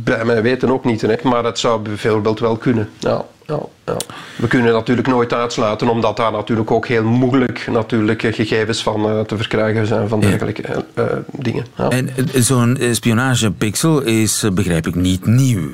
Bij 0.05 0.25
mij 0.25 0.43
weten 0.43 0.71
ook 0.71 0.85
niet, 0.85 1.01
hè, 1.01 1.15
maar 1.23 1.45
het 1.45 1.59
zou 1.59 1.81
bijvoorbeeld 1.81 2.41
wel 2.41 2.57
kunnen. 2.57 2.89
Ja, 2.99 3.25
ja, 3.47 3.61
ja. 3.85 3.97
We 4.37 4.47
kunnen 4.47 4.73
natuurlijk 4.73 5.09
nooit 5.09 5.33
uitsluiten, 5.33 5.89
omdat 5.89 6.17
daar 6.17 6.33
natuurlijk 6.33 6.71
ook 6.71 6.87
heel 6.87 7.05
moeilijk 7.05 7.67
natuurlijk 7.71 8.23
gegevens 8.23 8.83
van 8.83 9.07
uh, 9.07 9.21
te 9.21 9.37
verkrijgen 9.37 9.87
zijn 9.87 10.09
van 10.09 10.21
dergelijke 10.21 10.85
uh, 10.95 11.05
dingen. 11.33 11.67
Ja. 11.77 11.89
En 11.89 12.11
zo'n 12.35 12.79
spionagepixel 12.93 14.03
is, 14.03 14.45
begrijp 14.53 14.87
ik, 14.87 14.95
niet 14.95 15.27
nieuw. 15.27 15.69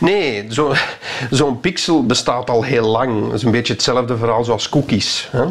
Nee, 0.00 0.44
zo'n 0.48 0.74
zo 1.32 1.54
pixel 1.54 2.06
bestaat 2.06 2.50
al 2.50 2.62
heel 2.62 2.86
lang. 2.86 3.24
Dat 3.24 3.34
is 3.34 3.42
een 3.42 3.50
beetje 3.50 3.72
hetzelfde 3.72 4.16
verhaal 4.16 4.44
zoals 4.44 4.68
cookies. 4.68 5.28
Hè? 5.30 5.44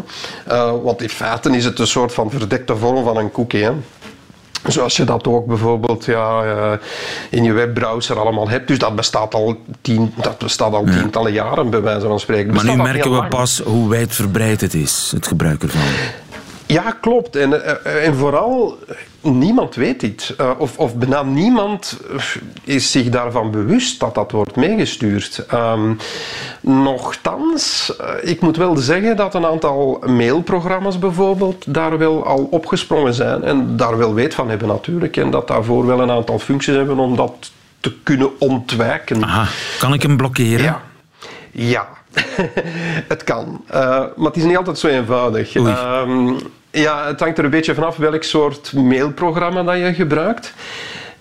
Want 0.82 1.02
in 1.02 1.10
feite 1.10 1.50
is 1.50 1.66
het 1.66 1.80
een 1.80 1.88
soort 1.88 2.14
van 2.14 2.30
verdekte 2.32 2.76
vorm 2.76 3.04
van 3.04 3.18
een 3.18 3.32
cookie. 3.32 3.64
Hè? 3.64 3.72
Zoals 4.68 4.98
je 4.98 5.04
dat 5.04 5.28
ook 5.28 5.46
bijvoorbeeld 5.46 6.06
ja, 6.06 6.44
eh, 6.44 6.72
in 7.30 7.44
je 7.44 7.54
webbrowser 7.54 8.20
allemaal 8.20 8.50
hebt. 8.50 8.68
Dus 8.68 8.78
dat 8.78 8.96
bestaat 8.96 9.34
al, 9.34 9.56
tien, 9.82 10.14
dat 10.16 10.38
bestaat 10.38 10.74
al 10.74 10.84
tientallen 10.84 11.32
jaren, 11.32 11.70
bij 11.70 11.82
wijze 11.82 12.08
van 12.08 12.20
spreken. 12.20 12.54
Maar 12.54 12.66
nu 12.66 12.76
merken 12.76 13.12
we 13.12 13.28
pas 13.28 13.62
hoe 13.66 13.90
wijdverbreid 13.90 14.62
het 14.62 14.74
is, 14.74 15.12
het 15.16 15.28
gebruik 15.28 15.64
ervan. 15.64 15.82
Ja, 16.72 16.98
klopt. 17.02 17.36
En, 17.36 17.66
eh, 17.84 18.06
en 18.06 18.16
vooral, 18.16 18.78
niemand 19.22 19.76
weet 19.76 20.00
dit. 20.00 20.36
Uh, 20.42 20.50
of, 20.58 20.78
of 20.78 20.96
bijna 20.96 21.24
niemand 21.24 22.00
is 22.64 22.92
zich 22.92 23.10
daarvan 23.10 23.52
bewust 23.52 24.00
dat 24.00 24.16
dat 24.16 24.32
wordt 24.32 24.56
meegestuurd. 24.56 25.46
Um, 25.54 25.98
nochtans, 26.62 27.94
ik 28.22 28.42
moet 28.42 28.58
wel 28.58 28.76
zeggen 28.76 29.16
dat 29.16 29.36
een 29.36 29.46
aantal 29.46 30.04
mailprogramma's 30.06 31.00
bijvoorbeeld 31.00 31.74
daar 31.74 31.98
wel 31.98 32.26
al 32.26 32.48
opgesprongen 32.52 33.14
zijn 33.14 33.44
en 33.44 33.78
daar 33.78 33.98
wel 33.98 34.14
weet 34.14 34.34
van 34.34 34.50
hebben 34.50 34.68
natuurlijk. 34.68 35.18
En 35.18 35.32
dat 35.32 35.48
daarvoor 35.48 35.86
wel 35.86 36.02
een 36.02 36.12
aantal 36.12 36.40
functies 36.40 36.76
hebben 36.76 37.00
om 37.00 37.16
dat 37.16 37.52
te 37.80 37.94
kunnen 38.04 38.40
ontwijken. 38.40 39.24
Aha. 39.24 39.48
Kan 39.80 39.94
ik 39.94 40.02
hem 40.02 40.18
blokkeren? 40.18 40.64
Ja. 40.64 40.82
Ja, 41.52 41.88
het 43.14 43.24
kan. 43.24 43.64
Uh, 43.68 43.78
maar 44.16 44.28
het 44.28 44.36
is 44.36 44.44
niet 44.44 44.58
altijd 44.58 44.78
zo 44.78 44.88
eenvoudig. 44.88 45.56
Um, 45.56 46.38
ja, 46.72 47.08
het 47.08 47.20
hangt 47.20 47.38
er 47.38 47.44
een 47.44 47.50
beetje 47.50 47.74
vanaf 47.74 47.98
welk 47.98 48.24
soort 48.24 48.74
mailprogramma 48.74 49.64
dat 49.64 49.78
je 49.78 49.94
gebruikt. 49.94 50.54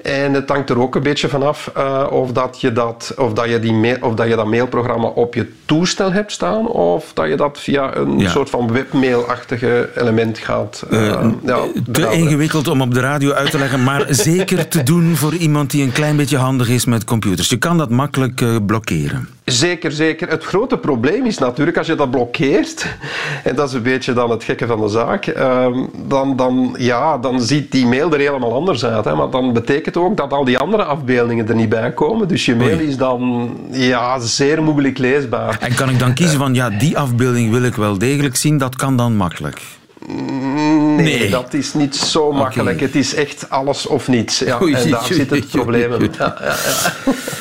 En 0.02 0.34
het 0.34 0.48
hangt 0.48 0.70
er 0.70 0.80
ook 0.80 0.94
een 0.94 1.02
beetje 1.02 1.28
vanaf 1.28 1.72
uh, 1.76 2.06
of, 2.10 2.32
dat 2.32 2.60
je 2.60 2.72
dat, 2.72 3.14
of, 3.16 3.32
dat 3.32 3.48
je 3.48 3.60
die 3.60 3.72
mail, 3.72 3.96
of 4.00 4.14
dat 4.14 4.28
je 4.28 4.36
dat 4.36 4.46
mailprogramma 4.46 5.06
op 5.06 5.34
je 5.34 5.52
toestel 5.64 6.12
hebt 6.12 6.32
staan 6.32 6.66
of 6.66 7.12
dat 7.14 7.28
je 7.28 7.36
dat 7.36 7.60
via 7.60 7.96
een 7.96 8.28
soort 8.28 8.50
van 8.50 8.72
webmailachtige 8.72 9.90
element 9.96 10.38
gaat. 10.38 10.86
Uh, 10.90 11.02
uh, 11.02 11.26
ja, 11.44 11.58
te 11.92 12.10
ingewikkeld 12.10 12.68
om 12.68 12.80
op 12.80 12.94
de 12.94 13.00
radio 13.00 13.32
uit 13.32 13.50
te 13.50 13.58
leggen, 13.58 13.84
maar 13.84 14.06
zeker 14.30 14.68
te 14.68 14.82
doen 14.82 15.16
voor 15.16 15.34
iemand 15.34 15.70
die 15.70 15.82
een 15.82 15.92
klein 15.92 16.16
beetje 16.16 16.36
handig 16.36 16.68
is 16.68 16.84
met 16.84 17.04
computers. 17.04 17.48
Je 17.48 17.58
kan 17.58 17.78
dat 17.78 17.90
makkelijk 17.90 18.66
blokkeren. 18.66 19.28
Zeker, 19.50 19.92
zeker. 19.92 20.28
Het 20.28 20.44
grote 20.44 20.78
probleem 20.78 21.26
is 21.26 21.38
natuurlijk 21.38 21.76
als 21.76 21.86
je 21.86 21.94
dat 21.94 22.10
blokkeert, 22.10 22.86
en 23.44 23.54
dat 23.54 23.68
is 23.68 23.74
een 23.74 23.82
beetje 23.82 24.12
dan 24.12 24.30
het 24.30 24.44
gekke 24.44 24.66
van 24.66 24.80
de 24.80 24.88
zaak, 24.88 25.26
ehm, 25.26 25.86
dan, 26.06 26.36
dan, 26.36 26.74
ja, 26.78 27.18
dan 27.18 27.40
ziet 27.40 27.72
die 27.72 27.86
mail 27.86 28.12
er 28.12 28.18
helemaal 28.18 28.54
anders 28.54 28.84
uit. 28.84 29.04
Hè. 29.04 29.14
Maar 29.14 29.30
dan 29.30 29.52
betekent 29.52 29.96
ook 29.96 30.16
dat 30.16 30.32
al 30.32 30.44
die 30.44 30.58
andere 30.58 30.84
afbeeldingen 30.84 31.48
er 31.48 31.54
niet 31.54 31.68
bij 31.68 31.92
komen. 31.92 32.28
Dus 32.28 32.44
je 32.44 32.56
mail 32.56 32.78
is 32.78 32.96
dan 32.96 33.50
ja, 33.70 34.18
zeer 34.18 34.62
moeilijk 34.62 34.98
leesbaar. 34.98 35.58
En 35.60 35.74
kan 35.74 35.90
ik 35.90 35.98
dan 35.98 36.14
kiezen 36.14 36.38
van, 36.38 36.54
ja, 36.54 36.70
die 36.70 36.98
afbeelding 36.98 37.50
wil 37.50 37.62
ik 37.62 37.74
wel 37.74 37.98
degelijk 37.98 38.36
zien, 38.36 38.58
dat 38.58 38.76
kan 38.76 38.96
dan 38.96 39.16
makkelijk? 39.16 39.60
Nee, 40.06 41.30
dat 41.30 41.54
is 41.54 41.74
niet 41.74 41.96
zo 41.96 42.32
makkelijk. 42.32 42.80
Het 42.80 42.94
is 42.94 43.14
echt 43.14 43.50
alles 43.50 43.86
of 43.86 44.08
niets. 44.08 44.38
Ja, 44.38 44.60
en 44.60 44.90
daar 44.90 45.04
zit 45.04 45.30
het 45.30 45.48
probleem 45.48 45.92
in. 45.92 46.10
Ja, 46.18 46.36
ja, 46.40 46.54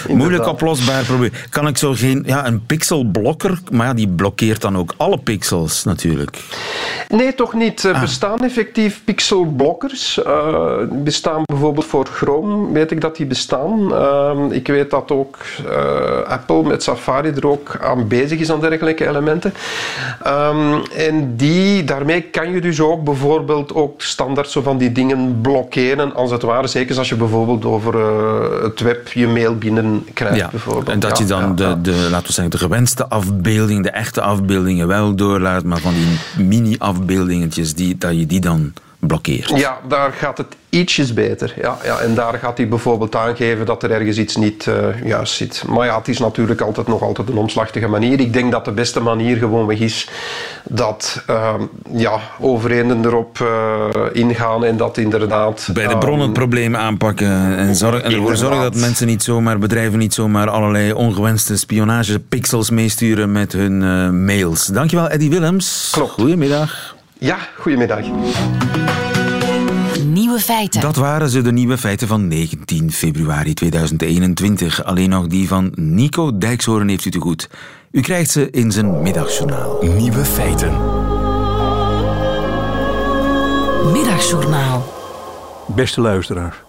Moeilijk 0.15 0.47
oplosbaar 0.47 1.03
probleem. 1.03 1.31
Kan 1.49 1.67
ik 1.67 1.77
zo 1.77 1.93
geen... 1.93 2.23
Ja, 2.25 2.47
een 2.47 2.65
pixelblokker, 2.65 3.59
maar 3.71 3.87
ja, 3.87 3.93
die 3.93 4.07
blokkeert 4.07 4.61
dan 4.61 4.77
ook 4.77 4.93
alle 4.97 5.17
pixels 5.17 5.83
natuurlijk. 5.83 6.39
Nee, 7.07 7.35
toch 7.35 7.53
niet. 7.53 7.83
Er 7.83 7.93
ah. 7.93 8.01
bestaan 8.01 8.43
effectief 8.43 9.01
pixelblokkers. 9.03 10.19
Uh, 10.25 10.77
bestaan 10.89 11.41
bijvoorbeeld 11.45 11.85
voor 11.85 12.05
Chrome, 12.05 12.71
weet 12.71 12.91
ik 12.91 13.01
dat 13.01 13.15
die 13.15 13.25
bestaan. 13.25 13.91
Uh, 13.91 14.45
ik 14.49 14.67
weet 14.67 14.89
dat 14.89 15.11
ook 15.11 15.37
uh, 15.65 16.31
Apple 16.31 16.63
met 16.63 16.83
Safari 16.83 17.29
er 17.29 17.47
ook 17.47 17.77
aan 17.81 18.07
bezig 18.07 18.39
is 18.39 18.51
aan 18.51 18.59
dergelijke 18.59 19.07
elementen. 19.07 19.53
Um, 20.27 20.81
en 20.95 21.35
die, 21.35 21.83
daarmee 21.83 22.21
kan 22.21 22.48
je 22.53 22.61
dus 22.61 22.81
ook 22.81 23.03
bijvoorbeeld 23.03 23.73
ook 23.73 24.01
standaard 24.01 24.49
zo 24.49 24.61
van 24.61 24.77
die 24.77 24.91
dingen 24.91 25.41
blokkeren, 25.41 26.15
als 26.15 26.31
het 26.31 26.41
ware. 26.41 26.67
Zeker 26.67 26.97
als 26.97 27.09
je 27.09 27.15
bijvoorbeeld 27.15 27.65
over 27.65 27.95
uh, 27.95 28.63
het 28.63 28.79
web 28.79 29.07
je 29.07 29.27
mail 29.27 29.55
binnenkrijgt. 29.57 30.37
Ja, 30.37 30.49
bijvoorbeeld. 30.49 30.89
En 30.89 30.99
dat 30.99 31.17
je 31.17 31.25
dan 31.25 31.55
de, 31.55 31.81
de, 31.81 32.07
laten 32.11 32.27
we 32.27 32.33
zeggen, 32.33 32.51
de 32.51 32.57
gewenste 32.57 33.07
afbeelding, 33.07 33.83
de 33.83 33.91
echte 33.91 34.21
afbeeldingen 34.21 34.87
wel 34.87 35.15
doorlaat, 35.15 35.63
maar 35.63 35.79
van 35.79 35.93
die 35.93 36.45
mini-afbeeldingetjes, 36.45 37.73
die, 37.75 37.97
dat 37.97 38.17
je 38.19 38.25
die 38.25 38.41
dan 38.41 38.73
blokkeert. 38.99 39.51
Ja, 39.55 39.77
daar 39.87 40.11
gaat 40.11 40.37
het 40.37 40.55
ietsjes 40.69 41.13
beter. 41.13 41.53
Ja, 41.61 41.77
ja, 41.83 41.99
en 41.99 42.15
daar 42.15 42.33
gaat 42.33 42.57
hij 42.57 42.67
bijvoorbeeld 42.67 43.15
aangeven 43.15 43.65
dat 43.65 43.83
er 43.83 43.91
ergens 43.91 44.17
iets 44.17 44.35
niet 44.35 44.65
uh, 44.65 44.75
juist 45.03 45.33
zit. 45.33 45.63
Maar 45.67 45.85
ja, 45.85 45.97
het 45.97 46.07
is 46.07 46.19
natuurlijk 46.19 46.61
altijd 46.61 46.87
nog 46.87 47.01
altijd 47.01 47.29
een 47.29 47.37
omslachtige 47.37 47.87
manier. 47.87 48.19
Ik 48.19 48.33
denk 48.33 48.51
dat 48.51 48.65
de 48.65 48.71
beste 48.71 48.99
manier 48.99 49.37
gewoonweg 49.37 49.79
is 49.79 50.09
dat 50.63 51.23
uh, 51.29 51.53
ja, 51.91 52.19
overheden 52.39 53.05
erop 53.05 53.39
uh, 53.41 53.85
ingaan 54.11 54.65
en 54.65 54.77
dat 54.77 54.97
inderdaad... 54.97 55.69
Bij 55.73 55.87
de 55.87 55.97
bron 55.97 56.19
het 56.19 56.33
probleem 56.33 56.75
aanpakken 56.75 57.57
en, 57.57 57.75
zorg, 57.75 58.01
en 58.01 58.11
ervoor 58.11 58.37
zorgen 58.37 58.61
dat 58.61 58.75
mensen 58.75 59.07
niet 59.07 59.23
zomaar, 59.23 59.59
bedrijven 59.59 59.99
niet 59.99 60.13
zomaar 60.13 60.49
allerlei 60.49 60.93
ongewenste 60.93 61.57
spionagepixels 61.57 62.69
meesturen 62.69 63.31
met 63.31 63.51
hun 63.51 63.77
mails. 64.25 64.65
Dankjewel 64.65 65.09
Eddie 65.09 65.29
Willems. 65.29 65.89
Klopt. 65.91 66.11
Goedemiddag. 66.11 66.97
Ja, 67.19 67.37
goedemiddag. 67.57 68.05
Nieuwe 70.03 70.39
feiten. 70.39 70.81
Dat 70.81 70.95
waren 70.95 71.29
ze, 71.29 71.41
de 71.41 71.51
nieuwe 71.51 71.77
feiten 71.77 72.07
van 72.07 72.27
19 72.27 72.91
februari 72.91 73.53
2021. 73.53 74.83
Alleen 74.83 75.09
nog 75.09 75.27
die 75.27 75.47
van 75.47 75.71
Nico 75.75 76.37
Dijkshoorn 76.37 76.87
heeft 76.87 77.05
u 77.05 77.09
te 77.11 77.19
goed. 77.19 77.49
U 77.91 78.01
krijgt 78.01 78.31
ze 78.31 78.49
in 78.49 78.71
zijn 78.71 79.01
middagjournaal. 79.01 79.77
Nieuwe 79.81 80.25
feiten. 80.25 80.71
Middagjournaal. 83.91 84.93
Beste 85.67 86.01
luisteraar, 86.01 86.63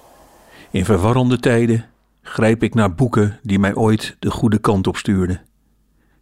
in 0.70 0.84
verwarrende 0.84 1.38
tijden 1.38 1.84
grijp 2.22 2.62
ik 2.62 2.74
naar 2.74 2.94
boeken 2.94 3.38
die 3.42 3.58
mij 3.58 3.74
ooit 3.74 4.16
de 4.18 4.30
goede 4.30 4.58
kant 4.58 4.86
op 4.86 4.96
stuurden. 4.96 5.40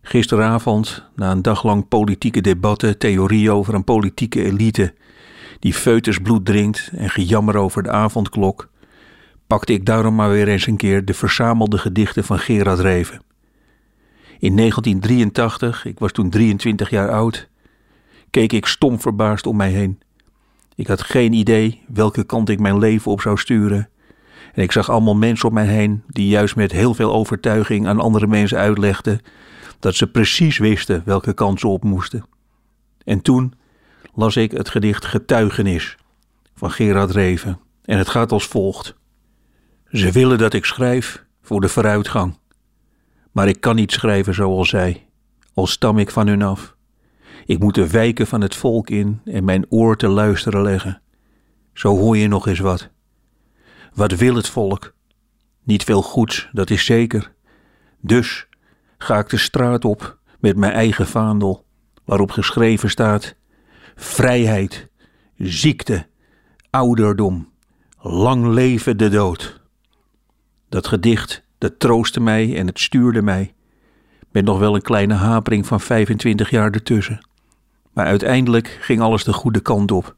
Gisteravond, 0.08 1.04
na 1.16 1.30
een 1.30 1.42
dag 1.42 1.62
lang 1.64 1.88
politieke 1.88 2.40
debatten, 2.40 2.98
theorie 2.98 3.50
over 3.50 3.74
een 3.74 3.84
politieke 3.84 4.44
elite 4.44 4.94
die 5.58 5.74
feutusbloed 5.74 6.44
drinkt 6.44 6.90
en 6.96 7.10
gejammer 7.10 7.56
over 7.56 7.82
de 7.82 7.90
avondklok, 7.90 8.68
pakte 9.46 9.72
ik 9.72 9.86
daarom 9.86 10.14
maar 10.14 10.30
weer 10.30 10.48
eens 10.48 10.66
een 10.66 10.76
keer 10.76 11.04
de 11.04 11.14
verzamelde 11.14 11.78
gedichten 11.78 12.24
van 12.24 12.38
Gerard 12.38 12.78
Reven. 12.78 13.20
In 14.38 14.56
1983, 14.56 15.84
ik 15.84 15.98
was 15.98 16.12
toen 16.12 16.30
23 16.30 16.90
jaar 16.90 17.10
oud, 17.10 17.48
keek 18.30 18.52
ik 18.52 18.66
stom 18.66 19.00
verbaasd 19.00 19.46
om 19.46 19.56
mij 19.56 19.70
heen. 19.70 20.00
Ik 20.74 20.86
had 20.86 21.02
geen 21.02 21.32
idee 21.32 21.82
welke 21.88 22.24
kant 22.24 22.48
ik 22.48 22.60
mijn 22.60 22.78
leven 22.78 23.10
op 23.12 23.20
zou 23.20 23.38
sturen. 23.38 23.88
En 24.54 24.62
ik 24.62 24.72
zag 24.72 24.90
allemaal 24.90 25.16
mensen 25.16 25.48
om 25.48 25.54
mij 25.54 25.66
heen 25.66 26.02
die 26.06 26.28
juist 26.28 26.56
met 26.56 26.72
heel 26.72 26.94
veel 26.94 27.12
overtuiging 27.12 27.86
aan 27.86 28.00
andere 28.00 28.26
mensen 28.26 28.58
uitlegden 28.58 29.20
dat 29.78 29.94
ze 29.94 30.10
precies 30.10 30.58
wisten 30.58 31.02
welke 31.04 31.32
kant 31.32 31.60
ze 31.60 31.68
op 31.68 31.84
moesten. 31.84 32.24
En 33.04 33.22
toen 33.22 33.54
las 34.14 34.36
ik 34.36 34.50
het 34.50 34.68
gedicht 34.68 35.04
Getuigenis 35.04 35.96
van 36.54 36.70
Gerard 36.70 37.10
Reven. 37.10 37.60
En 37.84 37.98
het 37.98 38.08
gaat 38.08 38.32
als 38.32 38.46
volgt. 38.46 38.94
Ze 39.90 40.12
willen 40.12 40.38
dat 40.38 40.52
ik 40.52 40.64
schrijf 40.64 41.24
voor 41.42 41.60
de 41.60 41.68
vooruitgang. 41.68 42.38
Maar 43.32 43.48
ik 43.48 43.60
kan 43.60 43.76
niet 43.76 43.92
schrijven 43.92 44.34
zoals 44.34 44.68
zij, 44.68 45.06
al 45.54 45.66
stam 45.66 45.98
ik 45.98 46.10
van 46.10 46.26
hun 46.26 46.42
af. 46.42 46.76
Ik 47.46 47.58
moet 47.58 47.74
de 47.74 47.90
wijken 47.90 48.26
van 48.26 48.40
het 48.40 48.54
volk 48.54 48.90
in 48.90 49.20
en 49.24 49.44
mijn 49.44 49.66
oor 49.68 49.96
te 49.96 50.08
luisteren 50.08 50.62
leggen. 50.62 51.02
Zo 51.72 51.96
hoor 51.96 52.16
je 52.16 52.28
nog 52.28 52.46
eens 52.46 52.58
wat. 52.58 52.88
Wat 53.94 54.12
wil 54.12 54.34
het 54.34 54.48
volk? 54.48 54.94
Niet 55.62 55.84
veel 55.84 56.02
goeds, 56.02 56.48
dat 56.52 56.70
is 56.70 56.84
zeker. 56.84 57.32
Dus 58.00 58.48
ga 58.98 59.18
ik 59.18 59.28
de 59.28 59.36
straat 59.36 59.84
op 59.84 60.18
met 60.38 60.56
mijn 60.56 60.72
eigen 60.72 61.06
vaandel, 61.06 61.64
waarop 62.04 62.30
geschreven 62.30 62.90
staat: 62.90 63.34
vrijheid, 63.96 64.88
ziekte, 65.36 66.06
ouderdom, 66.70 67.48
lang 68.00 68.46
leven 68.46 68.96
de 68.96 69.08
dood. 69.08 69.60
Dat 70.68 70.86
gedicht, 70.86 71.42
dat 71.58 71.80
troostte 71.80 72.20
mij 72.20 72.56
en 72.56 72.66
het 72.66 72.80
stuurde 72.80 73.22
mij, 73.22 73.54
met 74.30 74.44
nog 74.44 74.58
wel 74.58 74.74
een 74.74 74.82
kleine 74.82 75.14
hapering 75.14 75.66
van 75.66 75.80
25 75.80 76.50
jaar 76.50 76.70
ertussen. 76.70 77.26
Maar 77.92 78.06
uiteindelijk 78.06 78.78
ging 78.80 79.00
alles 79.00 79.24
de 79.24 79.32
goede 79.32 79.60
kant 79.60 79.92
op. 79.92 80.16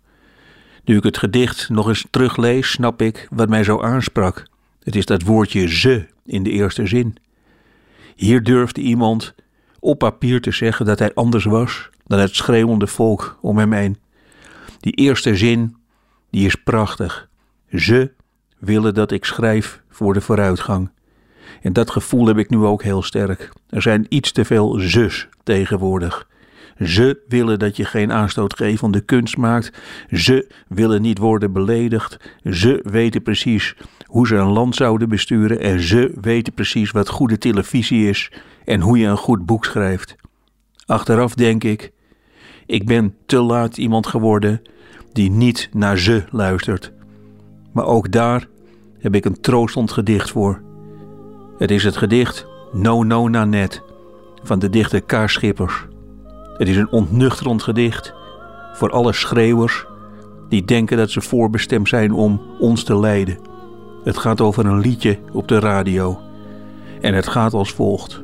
Nu 0.84 0.96
ik 0.96 1.02
het 1.02 1.18
gedicht 1.18 1.68
nog 1.68 1.88
eens 1.88 2.06
teruglees, 2.10 2.70
snap 2.70 3.02
ik 3.02 3.28
wat 3.30 3.48
mij 3.48 3.64
zo 3.64 3.80
aansprak. 3.80 4.46
Het 4.82 4.96
is 4.96 5.06
dat 5.06 5.22
woordje 5.22 5.68
ze 5.68 6.06
in 6.24 6.42
de 6.42 6.50
eerste 6.50 6.86
zin. 6.86 7.16
Hier 8.20 8.42
durfde 8.42 8.80
iemand 8.80 9.34
op 9.78 9.98
papier 9.98 10.40
te 10.40 10.50
zeggen 10.50 10.86
dat 10.86 10.98
hij 10.98 11.14
anders 11.14 11.44
was 11.44 11.90
dan 12.06 12.18
het 12.18 12.34
schreeuwende 12.34 12.86
volk 12.86 13.38
om 13.40 13.58
hem 13.58 13.72
heen. 13.72 13.96
Die 14.80 14.92
eerste 14.92 15.36
zin, 15.36 15.76
die 16.30 16.46
is 16.46 16.54
prachtig. 16.54 17.28
Ze 17.74 18.12
willen 18.58 18.94
dat 18.94 19.10
ik 19.10 19.24
schrijf 19.24 19.82
voor 19.88 20.14
de 20.14 20.20
vooruitgang. 20.20 20.90
En 21.62 21.72
dat 21.72 21.90
gevoel 21.90 22.26
heb 22.26 22.38
ik 22.38 22.50
nu 22.50 22.58
ook 22.58 22.82
heel 22.82 23.02
sterk. 23.02 23.52
Er 23.68 23.82
zijn 23.82 24.06
iets 24.08 24.32
te 24.32 24.44
veel 24.44 24.78
zus 24.78 25.28
tegenwoordig. 25.42 26.28
Ze 26.84 27.22
willen 27.28 27.58
dat 27.58 27.76
je 27.76 27.84
geen 27.84 28.12
aanstootgevende 28.12 29.00
kunst 29.00 29.36
maakt. 29.36 29.72
Ze 30.10 30.50
willen 30.68 31.02
niet 31.02 31.18
worden 31.18 31.52
beledigd. 31.52 32.16
Ze 32.50 32.80
weten 32.82 33.22
precies 33.22 33.76
hoe 34.10 34.26
ze 34.26 34.36
een 34.36 34.52
land 34.52 34.74
zouden 34.74 35.08
besturen. 35.08 35.60
En 35.60 35.80
ze 35.80 36.12
weten 36.20 36.52
precies 36.52 36.90
wat 36.90 37.08
goede 37.08 37.38
televisie 37.38 38.08
is 38.08 38.32
en 38.64 38.80
hoe 38.80 38.98
je 38.98 39.06
een 39.06 39.16
goed 39.16 39.46
boek 39.46 39.64
schrijft. 39.64 40.16
Achteraf 40.86 41.34
denk 41.34 41.64
ik, 41.64 41.92
ik 42.66 42.86
ben 42.86 43.14
te 43.26 43.40
laat 43.40 43.76
iemand 43.76 44.06
geworden 44.06 44.62
die 45.12 45.30
niet 45.30 45.68
naar 45.72 45.98
ze 45.98 46.24
luistert. 46.30 46.92
Maar 47.72 47.84
ook 47.84 48.12
daar 48.12 48.48
heb 48.98 49.14
ik 49.14 49.24
een 49.24 49.40
troostend 49.40 49.92
gedicht 49.92 50.30
voor. 50.30 50.62
Het 51.58 51.70
is 51.70 51.84
het 51.84 51.96
gedicht 51.96 52.46
No 52.72 53.02
No 53.02 53.28
Nanette 53.28 53.82
van 54.42 54.58
de 54.58 54.68
dichter 54.68 55.02
K. 55.02 55.28
Schippers. 55.28 55.86
Het 56.56 56.68
is 56.68 56.76
een 56.76 56.90
ontnuchterend 56.90 57.62
gedicht 57.62 58.14
voor 58.72 58.90
alle 58.90 59.12
schreeuwers 59.12 59.86
die 60.48 60.64
denken 60.64 60.96
dat 60.96 61.10
ze 61.10 61.20
voorbestemd 61.20 61.88
zijn 61.88 62.12
om 62.12 62.40
ons 62.58 62.84
te 62.84 62.98
leiden. 62.98 63.49
Het 64.10 64.18
gaat 64.18 64.40
over 64.40 64.66
een 64.66 64.78
liedje 64.78 65.18
op 65.32 65.48
de 65.48 65.58
radio. 65.58 66.20
En 67.00 67.14
het 67.14 67.28
gaat 67.28 67.52
als 67.52 67.72
volgt. 67.72 68.22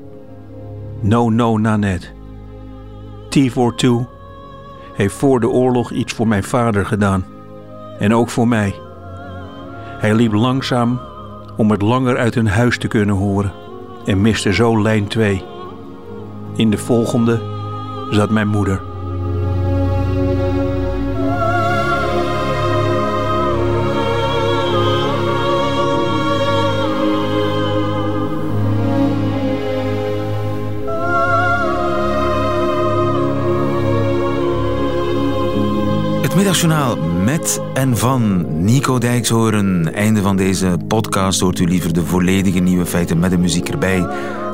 No 1.00 1.30
No 1.30 1.58
Nanette. 1.58 2.06
T42 3.30 4.08
heeft 4.94 5.14
voor 5.14 5.40
de 5.40 5.48
oorlog 5.48 5.90
iets 5.90 6.12
voor 6.12 6.28
mijn 6.28 6.44
vader 6.44 6.86
gedaan. 6.86 7.24
En 7.98 8.14
ook 8.14 8.28
voor 8.28 8.48
mij. 8.48 8.74
Hij 9.98 10.14
liep 10.14 10.32
langzaam 10.32 11.00
om 11.56 11.70
het 11.70 11.82
langer 11.82 12.16
uit 12.16 12.34
hun 12.34 12.48
huis 12.48 12.78
te 12.78 12.88
kunnen 12.88 13.14
horen 13.14 13.52
en 14.04 14.20
miste 14.20 14.52
zo 14.52 14.82
lijn 14.82 15.06
2. 15.06 15.44
In 16.56 16.70
de 16.70 16.78
volgende 16.78 17.40
zat 18.10 18.30
mijn 18.30 18.48
moeder. 18.48 18.95
Middagjournaal 36.56 36.96
met 37.24 37.60
en 37.74 37.96
van 37.96 38.44
Nico 38.64 38.98
Dijkshoorn. 38.98 39.92
Einde 39.92 40.22
van 40.22 40.36
deze 40.36 40.76
podcast 40.88 41.40
hoort 41.40 41.58
u 41.58 41.64
liever 41.64 41.92
de 41.92 42.04
volledige 42.04 42.58
nieuwe 42.58 42.86
feiten 42.86 43.18
met 43.18 43.30
de 43.30 43.38
muziek 43.38 43.68
erbij. 43.68 44.06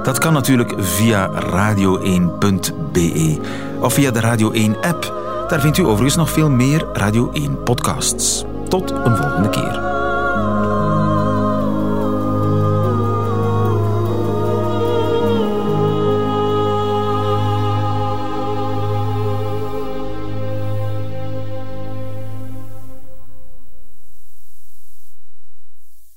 Dat 0.03 0.19
kan 0.19 0.33
natuurlijk 0.33 0.75
via 0.79 1.31
radio1.be 1.41 3.39
of 3.81 3.95
via 3.95 4.11
de 4.11 4.21
Radio 4.21 4.51
1 4.51 4.77
app. 4.81 5.15
Daar 5.49 5.61
vindt 5.61 5.79
u 5.79 5.85
overigens 5.85 6.17
nog 6.17 6.31
veel 6.31 6.51
meer 6.51 6.87
Radio 6.93 7.31
1 7.33 7.63
podcasts. 7.63 8.45
Tot 8.69 8.91
een 8.91 9.17
volgende 9.17 9.49
keer. 9.49 9.92